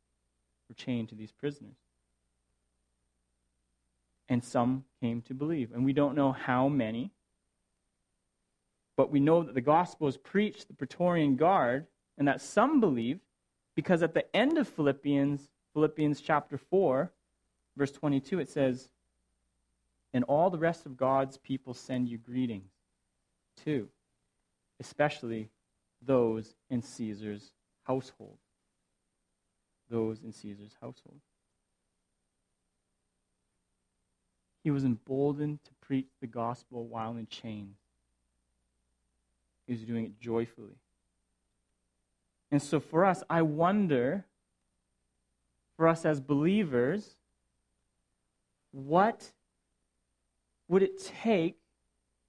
or 0.70 0.74
chained 0.74 1.08
to 1.08 1.14
these 1.14 1.32
prisoners. 1.32 1.76
And 4.28 4.44
some 4.44 4.84
came 5.00 5.22
to 5.22 5.34
believe. 5.34 5.72
And 5.72 5.84
we 5.84 5.92
don't 5.92 6.14
know 6.14 6.32
how 6.32 6.68
many, 6.68 7.12
but 8.96 9.10
we 9.10 9.20
know 9.20 9.42
that 9.42 9.54
the 9.54 9.60
gospel 9.60 10.08
is 10.08 10.16
preached, 10.16 10.62
to 10.62 10.68
the 10.68 10.74
Praetorian 10.74 11.36
Guard, 11.36 11.86
and 12.18 12.26
that 12.28 12.40
some 12.40 12.80
believed, 12.80 13.20
because 13.76 14.02
at 14.02 14.12
the 14.12 14.36
end 14.36 14.58
of 14.58 14.68
Philippians, 14.68 15.40
Philippians 15.72 16.20
chapter 16.20 16.58
4, 16.58 17.12
verse 17.76 17.92
22, 17.92 18.40
it 18.40 18.50
says, 18.50 18.88
And 20.12 20.24
all 20.24 20.50
the 20.50 20.58
rest 20.58 20.84
of 20.84 20.96
God's 20.96 21.38
people 21.38 21.74
send 21.74 22.08
you 22.08 22.18
greetings, 22.18 22.72
too, 23.64 23.88
especially 24.80 25.48
those 26.04 26.56
in 26.68 26.82
Caesar's 26.82 27.52
household. 27.84 28.38
Those 29.88 30.22
in 30.22 30.32
Caesar's 30.32 30.76
household. 30.80 31.20
He 34.68 34.70
was 34.70 34.84
emboldened 34.84 35.64
to 35.64 35.70
preach 35.80 36.10
the 36.20 36.26
gospel 36.26 36.84
while 36.84 37.16
in 37.16 37.26
chains. 37.28 37.78
He 39.66 39.72
was 39.72 39.80
doing 39.80 40.04
it 40.04 40.20
joyfully. 40.20 40.76
And 42.50 42.60
so 42.60 42.78
for 42.78 43.06
us, 43.06 43.22
I 43.30 43.40
wonder, 43.40 44.26
for 45.78 45.88
us 45.88 46.04
as 46.04 46.20
believers, 46.20 47.16
what 48.70 49.32
would 50.68 50.82
it 50.82 51.02
take 51.02 51.56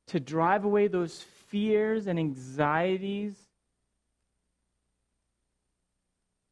to 0.08 0.22
drive 0.22 0.64
away 0.64 0.88
those 0.88 1.22
fears 1.48 2.08
and 2.08 2.18
anxieties 2.18 3.36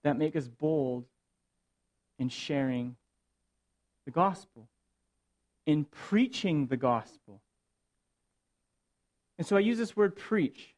that 0.04 0.18
make 0.18 0.36
us 0.36 0.50
bold 0.50 1.06
in 2.20 2.28
sharing 2.28 2.98
the 4.04 4.12
gospel, 4.12 4.68
in 5.68 5.84
preaching 5.84 6.66
the 6.66 6.78
gospel. 6.78 7.42
And 9.38 9.46
so 9.46 9.56
I 9.56 9.60
use 9.60 9.78
this 9.78 9.96
word 9.96 10.16
preach. 10.16 10.74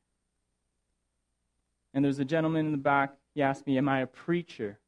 And 1.93 2.03
there's 2.03 2.19
a 2.19 2.25
gentleman 2.25 2.65
in 2.65 2.71
the 2.73 2.77
back, 2.77 3.13
he 3.33 3.41
asked 3.41 3.65
me, 3.65 3.77
Am 3.77 3.87
I 3.87 4.01
a 4.01 4.07
preacher? 4.07 4.79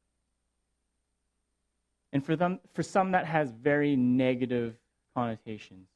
And 2.12 2.24
for, 2.24 2.36
them, 2.36 2.60
for 2.74 2.82
some, 2.82 3.12
that 3.12 3.24
has 3.24 3.50
very 3.50 3.96
negative 3.96 4.74
connotations. 5.14 5.88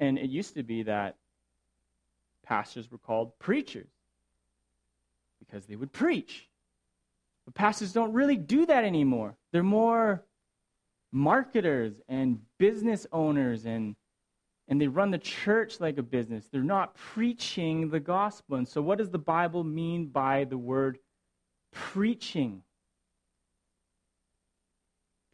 And 0.00 0.18
it 0.18 0.30
used 0.30 0.54
to 0.54 0.64
be 0.64 0.82
that 0.82 1.16
pastors 2.42 2.90
were 2.90 2.98
called 2.98 3.38
preachers 3.38 3.86
because 5.38 5.66
they 5.66 5.76
would 5.76 5.92
preach. 5.92 6.48
But 7.44 7.54
pastors 7.54 7.92
don't 7.92 8.12
really 8.12 8.36
do 8.36 8.66
that 8.66 8.84
anymore. 8.84 9.36
They're 9.52 9.62
more 9.62 10.24
marketers 11.12 12.00
and 12.08 12.40
business 12.58 13.06
owners 13.12 13.66
and 13.66 13.94
and 14.68 14.80
they 14.80 14.86
run 14.88 15.10
the 15.10 15.18
church 15.18 15.80
like 15.80 15.98
a 15.98 16.02
business. 16.02 16.48
They're 16.50 16.62
not 16.62 16.94
preaching 16.94 17.90
the 17.90 18.00
gospel. 18.00 18.56
And 18.56 18.66
so 18.66 18.80
what 18.80 18.96
does 18.96 19.10
the 19.10 19.18
Bible 19.18 19.64
mean 19.64 20.06
by 20.06 20.44
the 20.44 20.56
word 20.56 20.98
preaching? 21.72 22.62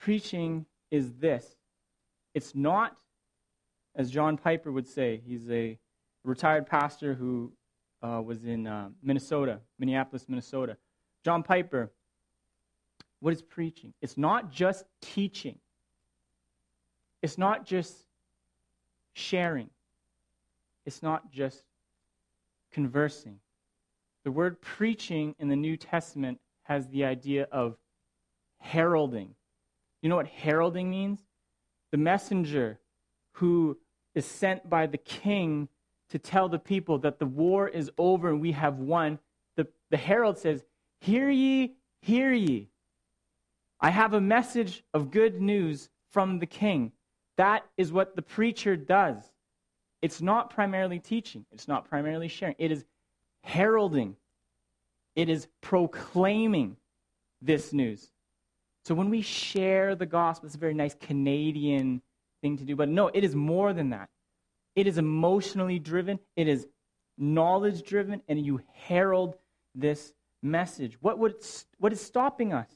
Preaching 0.00 0.66
is 0.90 1.12
this. 1.20 1.46
It's 2.34 2.54
not 2.54 2.96
as 3.98 4.10
John 4.12 4.38
Piper 4.38 4.70
would 4.70 4.86
say, 4.86 5.20
he's 5.26 5.50
a 5.50 5.76
retired 6.24 6.66
pastor 6.66 7.14
who 7.14 7.52
uh, 8.00 8.22
was 8.24 8.44
in 8.44 8.66
uh, 8.66 8.90
Minnesota, 9.02 9.58
Minneapolis, 9.78 10.26
Minnesota. 10.28 10.76
John 11.24 11.42
Piper, 11.42 11.90
what 13.20 13.32
is 13.32 13.42
preaching? 13.42 13.92
It's 14.00 14.16
not 14.16 14.50
just 14.50 14.84
teaching, 15.00 15.58
it's 17.22 17.38
not 17.38 17.66
just 17.66 17.94
sharing, 19.14 19.70
it's 20.86 21.02
not 21.02 21.30
just 21.30 21.62
conversing. 22.72 23.40
The 24.24 24.32
word 24.32 24.60
preaching 24.60 25.34
in 25.38 25.48
the 25.48 25.56
New 25.56 25.76
Testament 25.76 26.38
has 26.64 26.88
the 26.88 27.04
idea 27.04 27.48
of 27.50 27.76
heralding. 28.60 29.34
You 30.02 30.08
know 30.08 30.16
what 30.16 30.26
heralding 30.26 30.90
means? 30.90 31.20
The 31.92 31.98
messenger 31.98 32.78
who 33.32 33.78
is 34.14 34.26
sent 34.26 34.68
by 34.68 34.86
the 34.86 34.98
king 34.98 35.68
to 36.10 36.18
tell 36.18 36.48
the 36.48 36.58
people 36.58 36.98
that 36.98 37.18
the 37.18 37.26
war 37.26 37.68
is 37.68 37.90
over 37.98 38.28
and 38.28 38.40
we 38.40 38.52
have 38.52 38.78
won. 38.78 39.18
The, 39.56 39.66
the 39.90 39.96
herald 39.96 40.38
says, 40.38 40.64
Hear 41.00 41.30
ye, 41.30 41.76
hear 42.02 42.32
ye. 42.32 42.68
I 43.80 43.90
have 43.90 44.14
a 44.14 44.20
message 44.20 44.82
of 44.92 45.10
good 45.10 45.40
news 45.40 45.88
from 46.10 46.38
the 46.38 46.46
king. 46.46 46.92
That 47.36 47.64
is 47.76 47.92
what 47.92 48.16
the 48.16 48.22
preacher 48.22 48.76
does. 48.76 49.16
It's 50.02 50.20
not 50.20 50.50
primarily 50.50 50.98
teaching, 51.00 51.44
it's 51.52 51.66
not 51.66 51.88
primarily 51.88 52.28
sharing, 52.28 52.54
it 52.58 52.70
is 52.70 52.84
heralding, 53.42 54.16
it 55.16 55.28
is 55.28 55.48
proclaiming 55.60 56.76
this 57.42 57.72
news. 57.72 58.10
So 58.84 58.94
when 58.94 59.10
we 59.10 59.22
share 59.22 59.96
the 59.96 60.06
gospel, 60.06 60.46
it's 60.46 60.54
a 60.54 60.58
very 60.58 60.74
nice 60.74 60.94
Canadian 60.94 62.00
thing 62.42 62.56
to 62.58 62.64
do, 62.64 62.76
but 62.76 62.88
no, 62.88 63.08
it 63.08 63.24
is 63.24 63.34
more 63.34 63.72
than 63.72 63.90
that. 63.90 64.08
It 64.76 64.86
is 64.86 64.98
emotionally 64.98 65.80
driven, 65.80 66.20
it 66.36 66.46
is 66.46 66.66
knowledge 67.16 67.82
driven, 67.82 68.22
and 68.28 68.44
you 68.44 68.60
herald 68.72 69.36
this 69.74 70.14
message. 70.42 70.96
What, 71.00 71.18
would, 71.18 71.34
what 71.78 71.92
is 71.92 72.00
stopping 72.00 72.52
us? 72.52 72.68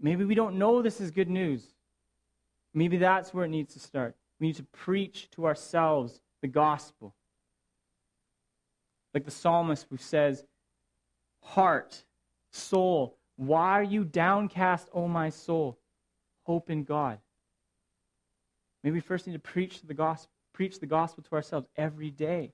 Maybe 0.00 0.24
we 0.24 0.34
don't 0.34 0.56
know 0.56 0.82
this 0.82 1.00
is 1.00 1.10
good 1.10 1.30
news. 1.30 1.64
Maybe 2.72 2.96
that's 2.96 3.32
where 3.32 3.44
it 3.44 3.50
needs 3.50 3.74
to 3.74 3.80
start. 3.80 4.16
We 4.40 4.48
need 4.48 4.56
to 4.56 4.64
preach 4.64 5.30
to 5.32 5.46
ourselves 5.46 6.20
the 6.42 6.48
gospel. 6.48 7.14
Like 9.12 9.24
the 9.24 9.30
psalmist 9.30 9.86
who 9.88 9.96
says, 9.96 10.44
Heart, 11.40 12.04
soul, 12.50 13.16
why 13.36 13.72
are 13.72 13.82
you 13.82 14.04
downcast, 14.04 14.88
O 14.92 15.06
my 15.06 15.30
soul? 15.30 15.78
Hope 16.42 16.70
in 16.70 16.84
God. 16.84 17.18
Maybe 18.82 18.94
we 18.94 19.00
first 19.00 19.26
need 19.26 19.32
to 19.32 19.38
preach 19.38 19.82
the 19.82 19.94
gospel, 19.94 20.30
preach 20.52 20.80
the 20.80 20.86
gospel 20.86 21.22
to 21.22 21.32
ourselves 21.34 21.66
every 21.76 22.10
day. 22.10 22.52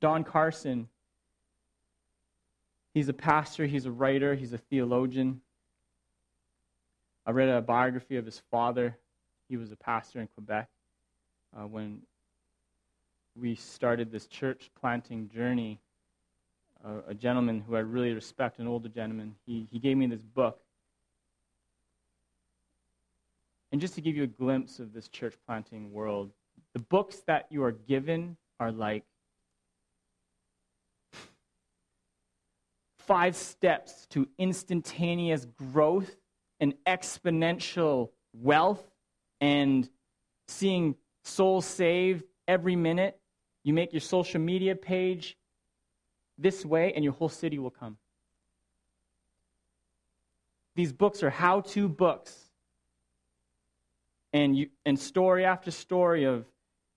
Don 0.00 0.24
Carson, 0.24 0.88
he's 2.96 3.10
a 3.10 3.12
pastor, 3.12 3.66
he's 3.66 3.84
a 3.84 3.90
writer, 3.90 4.34
he's 4.34 4.54
a 4.54 4.58
theologian. 4.58 5.42
I 7.26 7.32
read 7.32 7.50
a 7.50 7.60
biography 7.60 8.16
of 8.16 8.24
his 8.24 8.40
father. 8.50 8.96
He 9.50 9.58
was 9.58 9.70
a 9.70 9.76
pastor 9.76 10.18
in 10.18 10.28
Quebec. 10.28 10.66
Uh, 11.54 11.66
when 11.66 11.98
we 13.38 13.54
started 13.54 14.10
this 14.10 14.26
church 14.26 14.70
planting 14.80 15.28
journey, 15.28 15.78
uh, 16.82 17.02
a 17.06 17.12
gentleman 17.12 17.62
who 17.68 17.76
I 17.76 17.80
really 17.80 18.14
respect, 18.14 18.60
an 18.60 18.66
older 18.66 18.88
gentleman, 18.88 19.34
he, 19.44 19.68
he 19.70 19.78
gave 19.78 19.98
me 19.98 20.06
this 20.06 20.22
book. 20.22 20.58
And 23.72 23.78
just 23.78 23.94
to 23.96 24.00
give 24.00 24.16
you 24.16 24.22
a 24.22 24.26
glimpse 24.26 24.78
of 24.78 24.94
this 24.94 25.08
church 25.08 25.34
planting 25.46 25.92
world, 25.92 26.30
the 26.72 26.80
books 26.80 27.16
that 27.26 27.44
you 27.50 27.62
are 27.62 27.72
given 27.72 28.38
are 28.58 28.72
like 28.72 29.04
five 33.06 33.36
steps 33.36 34.06
to 34.10 34.28
instantaneous 34.38 35.44
growth 35.44 36.16
and 36.60 36.74
exponential 36.86 38.10
wealth 38.32 38.84
and 39.40 39.88
seeing 40.48 40.96
souls 41.24 41.64
saved 41.66 42.24
every 42.48 42.76
minute. 42.76 43.18
You 43.64 43.74
make 43.74 43.92
your 43.92 44.00
social 44.00 44.40
media 44.40 44.76
page 44.76 45.36
this 46.38 46.64
way, 46.64 46.92
and 46.94 47.02
your 47.02 47.14
whole 47.14 47.28
city 47.28 47.58
will 47.58 47.70
come. 47.70 47.96
These 50.74 50.92
books 50.92 51.22
are 51.22 51.30
how 51.30 51.62
to 51.62 51.88
books. 51.88 52.38
And, 54.32 54.56
you, 54.56 54.68
and 54.84 54.98
story 54.98 55.46
after 55.46 55.70
story 55.70 56.24
of 56.24 56.44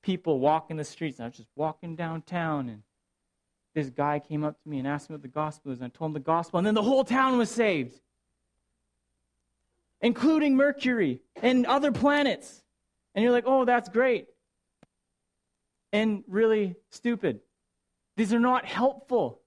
people 0.04 0.40
walking 0.40 0.76
the 0.76 0.84
streets. 0.84 1.20
I 1.20 1.26
was 1.26 1.38
just 1.38 1.50
walking 1.56 1.96
downtown, 1.96 2.68
and 2.70 2.84
this 3.82 3.90
guy 3.90 4.20
came 4.20 4.44
up 4.44 4.62
to 4.62 4.70
me 4.70 4.80
and 4.80 4.88
asked 4.88 5.10
me 5.10 5.16
what 5.16 5.22
the 5.22 5.28
gospel 5.28 5.72
is. 5.72 5.80
And 5.80 5.86
I 5.86 5.98
told 5.98 6.10
him 6.10 6.14
the 6.14 6.20
gospel, 6.20 6.58
and 6.58 6.68
then 6.68 6.76
the 6.76 6.82
whole 6.82 7.04
town 7.04 7.38
was 7.38 7.50
saved 7.50 8.00
including 10.02 10.56
Mercury 10.56 11.22
and 11.42 11.66
other 11.66 11.92
planets. 11.92 12.64
And 13.14 13.24
you're 13.24 13.32
like, 13.32 13.46
oh, 13.48 13.66
that's 13.66 13.90
great. 13.90 14.28
And 15.92 16.24
really 16.28 16.76
stupid. 16.92 17.40
These 18.16 18.34
are 18.34 18.40
not 18.40 18.66
helpful. 18.66 19.42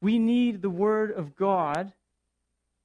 We 0.00 0.18
need 0.18 0.62
the 0.62 0.70
Word 0.70 1.12
of 1.12 1.36
God. 1.36 1.92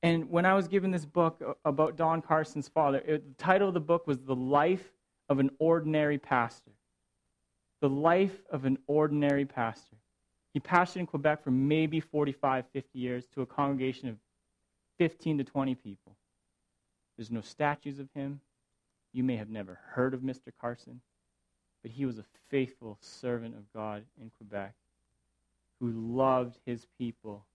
And 0.04 0.30
when 0.30 0.46
I 0.46 0.54
was 0.54 0.68
given 0.68 0.92
this 0.92 1.06
book 1.06 1.58
about 1.66 1.96
Don 1.96 2.22
Carson's 2.22 2.68
father, 2.68 3.00
it, 3.00 3.38
the 3.38 3.44
title 3.44 3.68
of 3.68 3.74
the 3.74 3.80
book 3.80 4.08
was 4.08 4.20
The 4.20 4.36
Life 4.36 4.94
of 5.30 5.40
an 5.40 5.52
Ordinary 5.60 6.18
Pastor. 6.18 6.72
The 7.82 7.90
Life 7.90 8.38
of 8.52 8.66
an 8.66 8.78
Ordinary 8.88 9.46
Pastor. 9.46 9.98
He 10.54 10.60
pastored 10.60 10.98
in 10.98 11.08
Quebec 11.08 11.44
for 11.44 11.52
maybe 11.52 12.00
45, 12.00 12.66
50 12.74 13.00
years 13.00 13.26
to 13.28 13.42
a 13.42 13.46
congregation 13.46 14.10
of 14.10 14.18
15 14.98 15.40
to 15.40 15.44
20 15.44 15.76
people. 15.76 16.16
There's 17.18 17.32
no 17.32 17.42
statues 17.42 18.00
of 18.00 18.10
him. 18.14 18.42
You 19.14 19.24
may 19.24 19.38
have 19.38 19.50
never 19.50 19.80
heard 19.92 20.14
of 20.14 20.22
Mr. 20.22 20.52
Carson, 20.60 21.02
but 21.82 21.92
he 21.92 22.06
was 22.06 22.18
a 22.18 22.26
faithful 22.50 22.98
servant 23.02 23.56
of 23.56 23.72
God 23.74 24.04
in 24.22 24.32
Quebec 24.38 24.74
who 25.80 25.92
loved 25.92 26.60
his 26.66 26.86
people, 26.98 27.46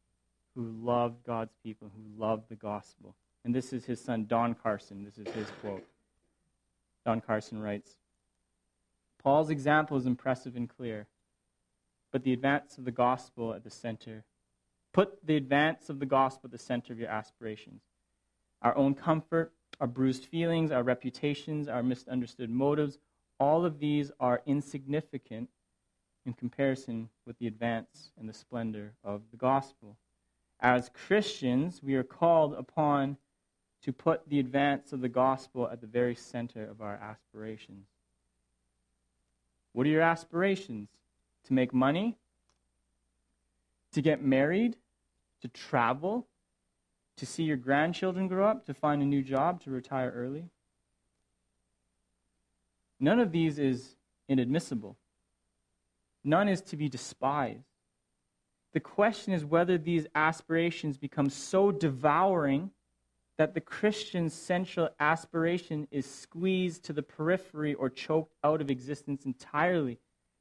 who 0.54 0.72
loved 0.82 1.24
God's 1.24 1.54
people, 1.62 1.90
who 1.94 2.20
loved 2.20 2.48
the 2.48 2.56
gospel. 2.56 3.14
And 3.44 3.54
this 3.54 3.72
is 3.72 3.84
his 3.84 4.00
son, 4.00 4.26
Don 4.26 4.54
Carson. 4.54 5.04
This 5.04 5.18
is 5.18 5.32
his 5.32 5.46
quote. 5.60 5.86
Don 7.04 7.20
Carson 7.20 7.60
writes 7.60 7.96
Paul's 9.22 9.50
example 9.50 9.96
is 9.96 10.06
impressive 10.06 10.56
and 10.56 10.68
clear, 10.68 11.06
but 12.12 12.24
the 12.24 12.32
advance 12.32 12.78
of 12.78 12.84
the 12.84 12.90
gospel 12.90 13.52
at 13.52 13.64
the 13.64 13.70
center. 13.70 14.24
Put 14.92 15.26
the 15.26 15.36
advance 15.36 15.90
of 15.90 15.98
the 16.00 16.06
gospel 16.06 16.48
at 16.48 16.52
the 16.52 16.58
center 16.58 16.92
of 16.92 16.98
your 16.98 17.10
aspirations. 17.10 17.82
Our 18.62 18.76
own 18.76 18.94
comfort, 18.94 19.52
our 19.80 19.86
bruised 19.86 20.24
feelings, 20.24 20.70
our 20.70 20.82
reputations, 20.82 21.68
our 21.68 21.82
misunderstood 21.82 22.50
motives, 22.50 22.98
all 23.38 23.66
of 23.66 23.78
these 23.78 24.10
are 24.18 24.42
insignificant 24.46 25.50
in 26.24 26.32
comparison 26.32 27.08
with 27.26 27.38
the 27.38 27.46
advance 27.46 28.10
and 28.18 28.28
the 28.28 28.32
splendor 28.32 28.94
of 29.04 29.22
the 29.30 29.36
gospel. 29.36 29.96
As 30.60 30.90
Christians, 30.94 31.82
we 31.82 31.94
are 31.94 32.02
called 32.02 32.54
upon 32.54 33.18
to 33.82 33.92
put 33.92 34.28
the 34.28 34.40
advance 34.40 34.92
of 34.92 35.00
the 35.00 35.08
gospel 35.08 35.68
at 35.68 35.80
the 35.80 35.86
very 35.86 36.14
center 36.14 36.68
of 36.68 36.80
our 36.80 36.94
aspirations. 36.94 37.86
What 39.72 39.86
are 39.86 39.90
your 39.90 40.02
aspirations? 40.02 40.88
To 41.46 41.52
make 41.52 41.72
money? 41.72 42.16
To 43.92 44.02
get 44.02 44.22
married? 44.22 44.76
To 45.42 45.48
travel? 45.48 46.26
to 47.16 47.26
see 47.26 47.44
your 47.44 47.56
grandchildren 47.56 48.28
grow 48.28 48.46
up, 48.46 48.66
to 48.66 48.74
find 48.74 49.02
a 49.02 49.06
new 49.06 49.22
job, 49.22 49.62
to 49.62 49.70
retire 49.70 50.12
early. 50.14 50.44
None 53.00 53.20
of 53.20 53.32
these 53.32 53.58
is 53.58 53.96
inadmissible. 54.28 54.96
None 56.24 56.48
is 56.48 56.60
to 56.62 56.76
be 56.76 56.88
despised. 56.88 57.64
The 58.72 58.80
question 58.80 59.32
is 59.32 59.44
whether 59.44 59.78
these 59.78 60.06
aspirations 60.14 60.98
become 60.98 61.30
so 61.30 61.72
devouring 61.72 62.70
that 63.38 63.54
the 63.54 63.60
Christian's 63.60 64.34
central 64.34 64.88
aspiration 64.98 65.86
is 65.90 66.06
squeezed 66.06 66.84
to 66.84 66.92
the 66.92 67.02
periphery 67.02 67.74
or 67.74 67.88
choked 67.88 68.34
out 68.44 68.60
of 68.60 68.70
existence 68.70 69.24
entirely. 69.24 69.98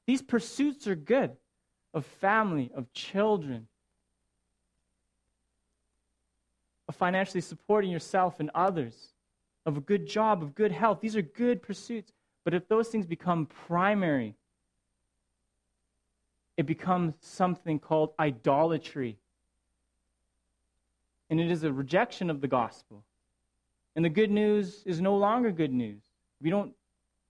These 0.07 0.21
pursuits 0.21 0.87
are 0.87 0.95
good 0.95 1.31
of 1.93 2.05
family, 2.05 2.71
of 2.75 2.91
children, 2.93 3.67
of 6.87 6.95
financially 6.95 7.41
supporting 7.41 7.89
yourself 7.89 8.39
and 8.39 8.51
others, 8.53 9.13
of 9.65 9.77
a 9.77 9.81
good 9.81 10.07
job, 10.07 10.43
of 10.43 10.53
good 10.53 10.71
health. 10.71 10.99
These 11.01 11.15
are 11.15 11.21
good 11.21 11.61
pursuits. 11.63 12.11
But 12.43 12.53
if 12.53 12.67
those 12.67 12.89
things 12.89 13.07
become 13.07 13.47
primary, 13.67 14.35
it 16.57 16.65
becomes 16.65 17.15
something 17.21 17.79
called 17.79 18.13
idolatry. 18.19 19.17
And 21.29 21.39
it 21.39 21.49
is 21.49 21.63
a 21.63 21.73
rejection 21.73 22.29
of 22.29 22.41
the 22.41 22.47
gospel. 22.47 23.03
And 23.95 24.05
the 24.05 24.09
good 24.09 24.29
news 24.29 24.83
is 24.85 25.01
no 25.01 25.17
longer 25.17 25.51
good 25.51 25.73
news. 25.73 26.01
We 26.41 26.49
don't, 26.49 26.73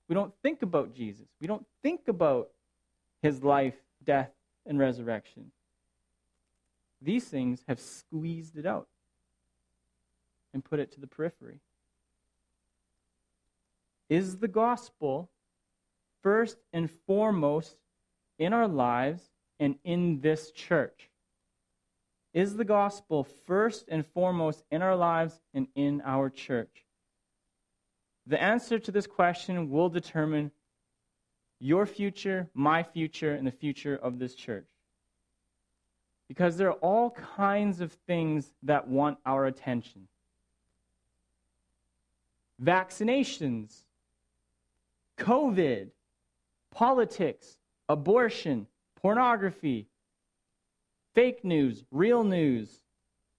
we 0.10 0.16
don't 0.16 0.34
think 0.44 0.64
about 0.64 0.94
Jesus. 0.94 1.28
We 1.40 1.48
don't 1.48 1.66
think 1.82 2.08
about 2.08 2.50
his 3.22 3.44
life, 3.44 3.76
death, 4.04 4.32
and 4.66 4.80
resurrection. 4.80 5.52
These 7.02 7.26
things 7.26 7.64
have 7.68 7.80
squeezed 7.80 8.58
it 8.58 8.66
out 8.66 8.88
and 10.54 10.64
put 10.64 10.80
it 10.80 10.92
to 10.94 11.02
the 11.02 11.08
periphery. 11.08 11.60
Is 14.10 14.38
the 14.38 14.48
gospel 14.48 15.30
first 16.24 16.58
and 16.74 16.90
foremost 17.06 17.78
in 18.40 18.54
our 18.54 18.68
lives 18.68 19.30
and 19.60 19.76
in 19.84 20.22
this 20.22 20.52
church? 20.52 21.10
Is 22.34 22.58
the 22.58 22.66
gospel 22.66 23.24
first 23.24 23.86
and 23.88 24.06
foremost 24.06 24.64
in 24.70 24.82
our 24.82 24.96
lives 24.96 25.40
and 25.54 25.68
in 25.76 26.02
our 26.06 26.30
church? 26.30 26.86
The 28.28 28.42
answer 28.42 28.80
to 28.80 28.92
this 28.92 29.08
question 29.08 29.70
will 29.70 29.90
determine 29.90 30.52
your 31.60 31.86
future, 31.86 32.50
my 32.54 32.84
future, 32.84 33.34
and 33.34 33.46
the 33.46 33.52
future 33.52 33.96
of 33.96 34.20
this 34.20 34.36
church. 34.36 34.68
Because 36.28 36.58
there 36.58 36.70
are 36.70 36.80
all 36.82 37.12
kinds 37.12 37.82
of 37.82 37.92
things 38.08 38.54
that 38.64 38.88
want 38.88 39.18
our 39.26 39.46
attention 39.46 40.08
vaccinations, 42.64 43.84
COVID, 45.18 45.90
politics, 46.72 47.58
abortion, 47.90 48.68
pornography, 49.02 49.88
fake 51.14 51.44
news, 51.44 51.84
real 51.92 52.24
news, 52.24 52.82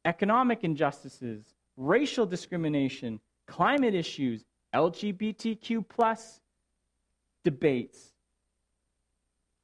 economic 0.05 0.65
injustices, 0.65 1.55
racial 1.77 2.27
discrimination, 2.27 3.21
climate 3.47 3.95
issues, 3.95 4.45
LGBTQ 4.75 5.87
plus 5.89 6.41
debates, 7.47 8.13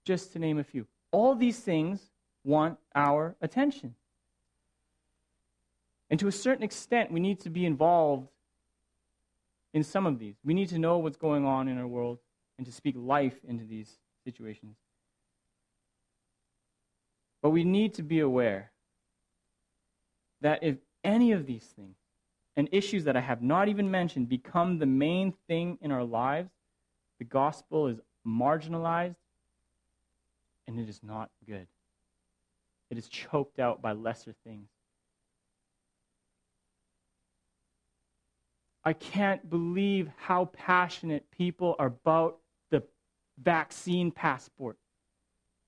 just 0.04 0.32
to 0.32 0.38
name 0.38 0.56
a 0.56 0.62
few. 0.62 0.86
All 1.10 1.34
these 1.34 1.58
things 1.58 2.00
want 2.44 2.78
our 2.94 3.34
attention. 3.40 3.96
And 6.08 6.20
to 6.20 6.28
a 6.28 6.32
certain 6.32 6.62
extent, 6.62 7.10
we 7.10 7.18
need 7.18 7.40
to 7.40 7.50
be 7.50 7.66
involved 7.66 8.28
in 9.74 9.82
some 9.82 10.06
of 10.06 10.20
these. 10.20 10.36
We 10.44 10.54
need 10.54 10.68
to 10.68 10.78
know 10.78 10.98
what's 10.98 11.16
going 11.16 11.44
on 11.44 11.66
in 11.66 11.76
our 11.76 11.88
world 11.88 12.18
and 12.56 12.64
to 12.68 12.72
speak 12.72 12.94
life 12.96 13.34
into 13.48 13.64
these 13.64 13.98
situations. 14.24 14.76
But 17.42 17.50
we 17.50 17.64
need 17.64 17.94
to 17.94 18.04
be 18.04 18.20
aware 18.20 18.70
that 20.40 20.62
if 20.62 20.76
any 21.02 21.32
of 21.32 21.46
these 21.46 21.64
things 21.64 21.96
and 22.56 22.68
issues 22.70 23.02
that 23.04 23.16
I 23.16 23.20
have 23.20 23.42
not 23.42 23.66
even 23.66 23.90
mentioned 23.90 24.28
become 24.28 24.78
the 24.78 24.86
main 24.86 25.34
thing 25.48 25.78
in 25.80 25.90
our 25.90 26.04
lives, 26.04 26.52
the 27.22 27.28
gospel 27.28 27.86
is 27.86 28.00
marginalized 28.26 29.14
and 30.66 30.80
it 30.80 30.88
is 30.88 30.98
not 31.04 31.30
good. 31.46 31.68
It 32.90 32.98
is 32.98 33.08
choked 33.08 33.60
out 33.60 33.80
by 33.80 33.92
lesser 33.92 34.34
things. 34.44 34.66
I 38.84 38.92
can't 38.92 39.48
believe 39.48 40.10
how 40.16 40.46
passionate 40.46 41.24
people 41.30 41.76
are 41.78 41.86
about 41.86 42.38
the 42.72 42.82
vaccine 43.40 44.10
passport. 44.10 44.76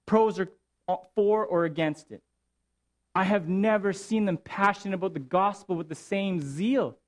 Pros 0.07 0.41
are 0.41 0.51
uh, 0.89 0.97
for 1.15 1.47
or 1.47 1.67
against 1.67 2.11
it. 2.11 2.23
I 3.15 3.23
have 3.23 3.49
never 3.49 3.93
seen 3.93 4.25
them 4.25 4.39
passionate 4.39 4.97
about 4.97 5.15
the 5.15 5.21
gospel 5.21 5.77
with 5.77 5.89
the 5.89 5.95
same 5.95 6.41
zeal. 6.41 6.99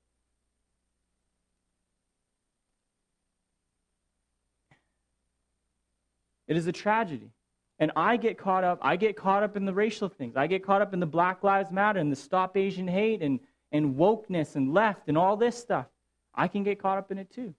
It 6.47 6.57
is 6.57 6.67
a 6.67 6.71
tragedy. 6.71 7.31
And 7.79 7.91
I 7.95 8.17
get 8.17 8.37
caught 8.37 8.63
up, 8.63 8.79
I 8.81 8.95
get 8.95 9.15
caught 9.15 9.43
up 9.43 9.55
in 9.55 9.65
the 9.65 9.73
racial 9.73 10.09
things. 10.09 10.35
I 10.35 10.47
get 10.47 10.63
caught 10.65 10.81
up 10.81 10.93
in 10.93 10.99
the 10.99 11.05
Black 11.05 11.43
Lives 11.43 11.71
Matter 11.71 11.99
and 11.99 12.11
the 12.11 12.15
Stop 12.15 12.57
Asian 12.57 12.87
Hate 12.87 13.21
and, 13.21 13.39
and 13.71 13.95
wokeness 13.95 14.55
and 14.55 14.73
left 14.73 15.07
and 15.07 15.17
all 15.17 15.37
this 15.37 15.55
stuff. 15.57 15.85
I 16.33 16.47
can 16.47 16.63
get 16.63 16.81
caught 16.81 16.97
up 16.97 17.11
in 17.11 17.17
it 17.17 17.29
too. 17.29 17.53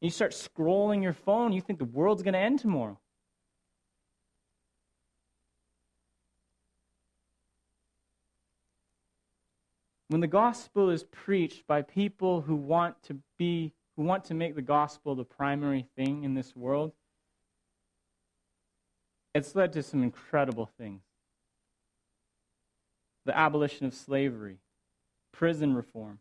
You 0.00 0.10
start 0.10 0.32
scrolling 0.32 1.02
your 1.02 1.14
phone, 1.14 1.52
you 1.52 1.60
think 1.62 1.78
the 1.78 1.86
world's 1.86 2.22
going 2.22 2.34
to 2.34 2.38
end 2.38 2.58
tomorrow. 2.58 2.98
When 10.08 10.20
the 10.20 10.26
gospel 10.28 10.90
is 10.90 11.02
preached 11.02 11.66
by 11.66 11.82
people 11.82 12.40
who 12.40 12.54
want 12.54 13.02
to 13.04 13.16
be 13.38 13.72
who 13.96 14.02
want 14.02 14.24
to 14.26 14.34
make 14.34 14.54
the 14.54 14.62
gospel 14.62 15.14
the 15.14 15.24
primary 15.24 15.86
thing 15.96 16.22
in 16.22 16.34
this 16.34 16.54
world, 16.54 16.92
it's 19.36 19.54
led 19.54 19.72
to 19.74 19.82
some 19.82 20.02
incredible 20.02 20.66
things. 20.78 21.02
The 23.24 23.36
abolition 23.36 23.86
of 23.86 23.94
slavery, 23.94 24.58
prison 25.32 25.74
reform, 25.74 26.20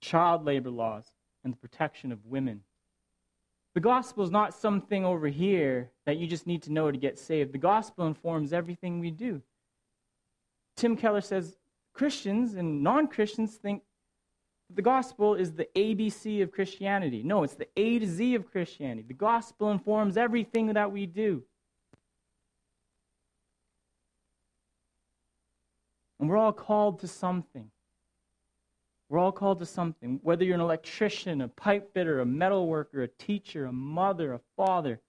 child 0.00 0.44
labor 0.44 0.70
laws, 0.70 1.06
and 1.42 1.52
the 1.52 1.58
protection 1.58 2.12
of 2.12 2.24
women. 2.24 2.62
The 3.74 3.80
gospel 3.80 4.22
is 4.22 4.30
not 4.30 4.54
something 4.54 5.04
over 5.04 5.26
here 5.26 5.90
that 6.06 6.16
you 6.16 6.26
just 6.26 6.46
need 6.46 6.62
to 6.62 6.72
know 6.72 6.90
to 6.90 6.96
get 6.96 7.18
saved. 7.18 7.52
The 7.52 7.58
gospel 7.58 8.06
informs 8.06 8.52
everything 8.52 9.00
we 9.00 9.10
do. 9.10 9.42
Tim 10.76 10.96
Keller 10.96 11.20
says 11.20 11.56
Christians 11.92 12.54
and 12.54 12.82
non 12.82 13.08
Christians 13.08 13.56
think 13.56 13.82
the 14.72 14.82
gospel 14.82 15.34
is 15.34 15.52
the 15.52 15.68
ABC 15.76 16.42
of 16.42 16.52
Christianity. 16.52 17.22
No, 17.22 17.42
it's 17.42 17.54
the 17.54 17.68
A 17.76 17.98
to 17.98 18.06
Z 18.06 18.34
of 18.36 18.50
Christianity. 18.50 19.04
The 19.06 19.14
gospel 19.14 19.70
informs 19.70 20.16
everything 20.16 20.72
that 20.72 20.90
we 20.90 21.06
do. 21.06 21.42
And 26.24 26.30
we're 26.30 26.38
all 26.38 26.54
called 26.54 27.00
to 27.00 27.06
something. 27.06 27.70
We're 29.10 29.18
all 29.18 29.30
called 29.30 29.58
to 29.58 29.66
something. 29.66 30.20
Whether 30.22 30.46
you're 30.46 30.54
an 30.54 30.62
electrician, 30.62 31.42
a 31.42 31.48
pipe 31.48 31.92
fitter, 31.92 32.20
a 32.20 32.24
metal 32.24 32.66
worker, 32.66 33.02
a 33.02 33.08
teacher, 33.08 33.66
a 33.66 33.72
mother, 33.72 34.32
a 34.32 34.40
father, 34.56 35.02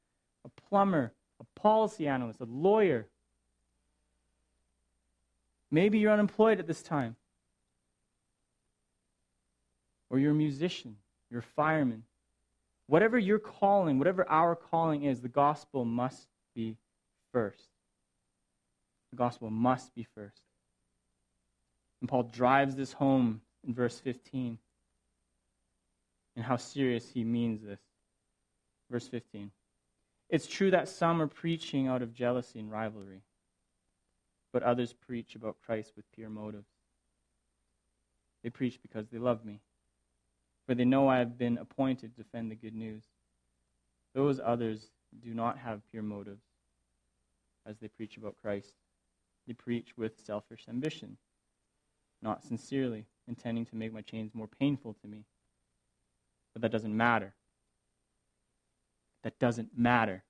a 0.43 0.49
plumber, 0.49 1.13
a 1.39 1.45
policy 1.57 2.05
analyst, 2.05 2.41
a 2.41 2.43
lawyer. 2.43 3.07
Maybe 5.71 5.99
you're 5.99 6.11
unemployed 6.11 6.59
at 6.59 6.67
this 6.67 6.81
time. 6.81 7.15
Or 10.09 10.19
you're 10.19 10.31
a 10.31 10.35
musician, 10.35 10.97
you're 11.31 11.39
a 11.39 11.53
fireman. 11.55 12.03
Whatever 12.87 13.17
your 13.17 13.39
calling, 13.39 13.99
whatever 13.99 14.29
our 14.29 14.53
calling 14.53 15.03
is, 15.03 15.21
the 15.21 15.29
gospel 15.29 15.85
must 15.85 16.27
be 16.53 16.75
first. 17.31 17.69
The 19.11 19.15
gospel 19.15 19.49
must 19.49 19.95
be 19.95 20.05
first. 20.13 20.41
And 22.05 22.09
Paul 22.11 22.29
drives 22.31 22.75
this 22.75 22.93
home 22.93 23.41
in 23.67 23.73
verse 23.73 23.99
15 23.99 24.59
and 26.35 26.45
how 26.45 26.55
serious 26.55 27.09
he 27.09 27.23
means 27.23 27.63
this. 27.63 27.79
Verse 28.91 29.07
15. 29.07 29.49
It's 30.29 30.45
true 30.45 30.69
that 30.69 30.87
some 30.87 31.19
are 31.19 31.25
preaching 31.25 31.87
out 31.87 32.03
of 32.03 32.13
jealousy 32.13 32.59
and 32.59 32.71
rivalry, 32.71 33.23
but 34.53 34.61
others 34.61 34.93
preach 34.93 35.33
about 35.33 35.57
Christ 35.65 35.93
with 35.95 36.05
pure 36.11 36.29
motives. 36.29 36.69
They 38.43 38.51
preach 38.51 38.79
because 38.83 39.07
they 39.07 39.17
love 39.17 39.43
me, 39.43 39.61
for 40.67 40.75
they 40.75 40.85
know 40.85 41.07
I 41.07 41.17
have 41.17 41.39
been 41.39 41.57
appointed 41.57 42.15
to 42.15 42.21
defend 42.21 42.51
the 42.51 42.55
good 42.55 42.75
news. 42.75 43.05
Those 44.13 44.39
others 44.39 44.91
do 45.23 45.33
not 45.33 45.57
have 45.57 45.81
pure 45.89 46.03
motives 46.03 46.43
as 47.65 47.79
they 47.79 47.87
preach 47.87 48.17
about 48.17 48.35
Christ. 48.39 48.75
They 49.47 49.53
preach 49.53 49.97
with 49.97 50.23
selfish 50.23 50.65
ambition, 50.69 51.17
not 52.21 52.43
sincerely 52.43 53.05
intending 53.27 53.65
to 53.65 53.75
make 53.75 53.93
my 53.93 54.01
chains 54.01 54.31
more 54.33 54.47
painful 54.47 54.95
to 55.01 55.07
me. 55.07 55.25
But 56.53 56.61
that 56.61 56.71
doesn't 56.71 56.95
matter. 56.95 57.33
That 59.23 59.39
doesn't 59.39 59.77
matter. 59.77 60.23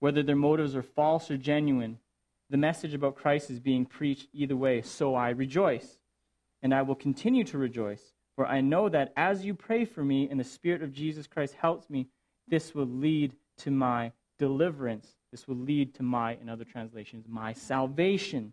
Whether 0.00 0.22
their 0.22 0.36
motives 0.36 0.76
are 0.76 0.82
false 0.82 1.30
or 1.30 1.36
genuine, 1.36 1.98
the 2.50 2.56
message 2.56 2.94
about 2.94 3.16
Christ 3.16 3.50
is 3.50 3.60
being 3.60 3.86
preached 3.86 4.28
either 4.32 4.56
way. 4.56 4.82
So 4.82 5.14
I 5.14 5.30
rejoice, 5.30 5.98
and 6.62 6.74
I 6.74 6.82
will 6.82 6.94
continue 6.94 7.44
to 7.44 7.58
rejoice, 7.58 8.12
for 8.34 8.46
I 8.46 8.60
know 8.60 8.88
that 8.88 9.12
as 9.16 9.44
you 9.44 9.54
pray 9.54 9.84
for 9.84 10.04
me 10.04 10.28
and 10.28 10.38
the 10.38 10.44
Spirit 10.44 10.82
of 10.82 10.92
Jesus 10.92 11.26
Christ 11.26 11.54
helps 11.54 11.88
me, 11.88 12.08
this 12.46 12.74
will 12.74 12.86
lead 12.86 13.32
to 13.58 13.70
my 13.70 14.12
deliverance. 14.38 15.16
This 15.30 15.48
will 15.48 15.56
lead 15.56 15.94
to 15.94 16.02
my, 16.02 16.34
in 16.34 16.48
other 16.48 16.64
translations, 16.64 17.26
my 17.28 17.52
salvation. 17.52 18.52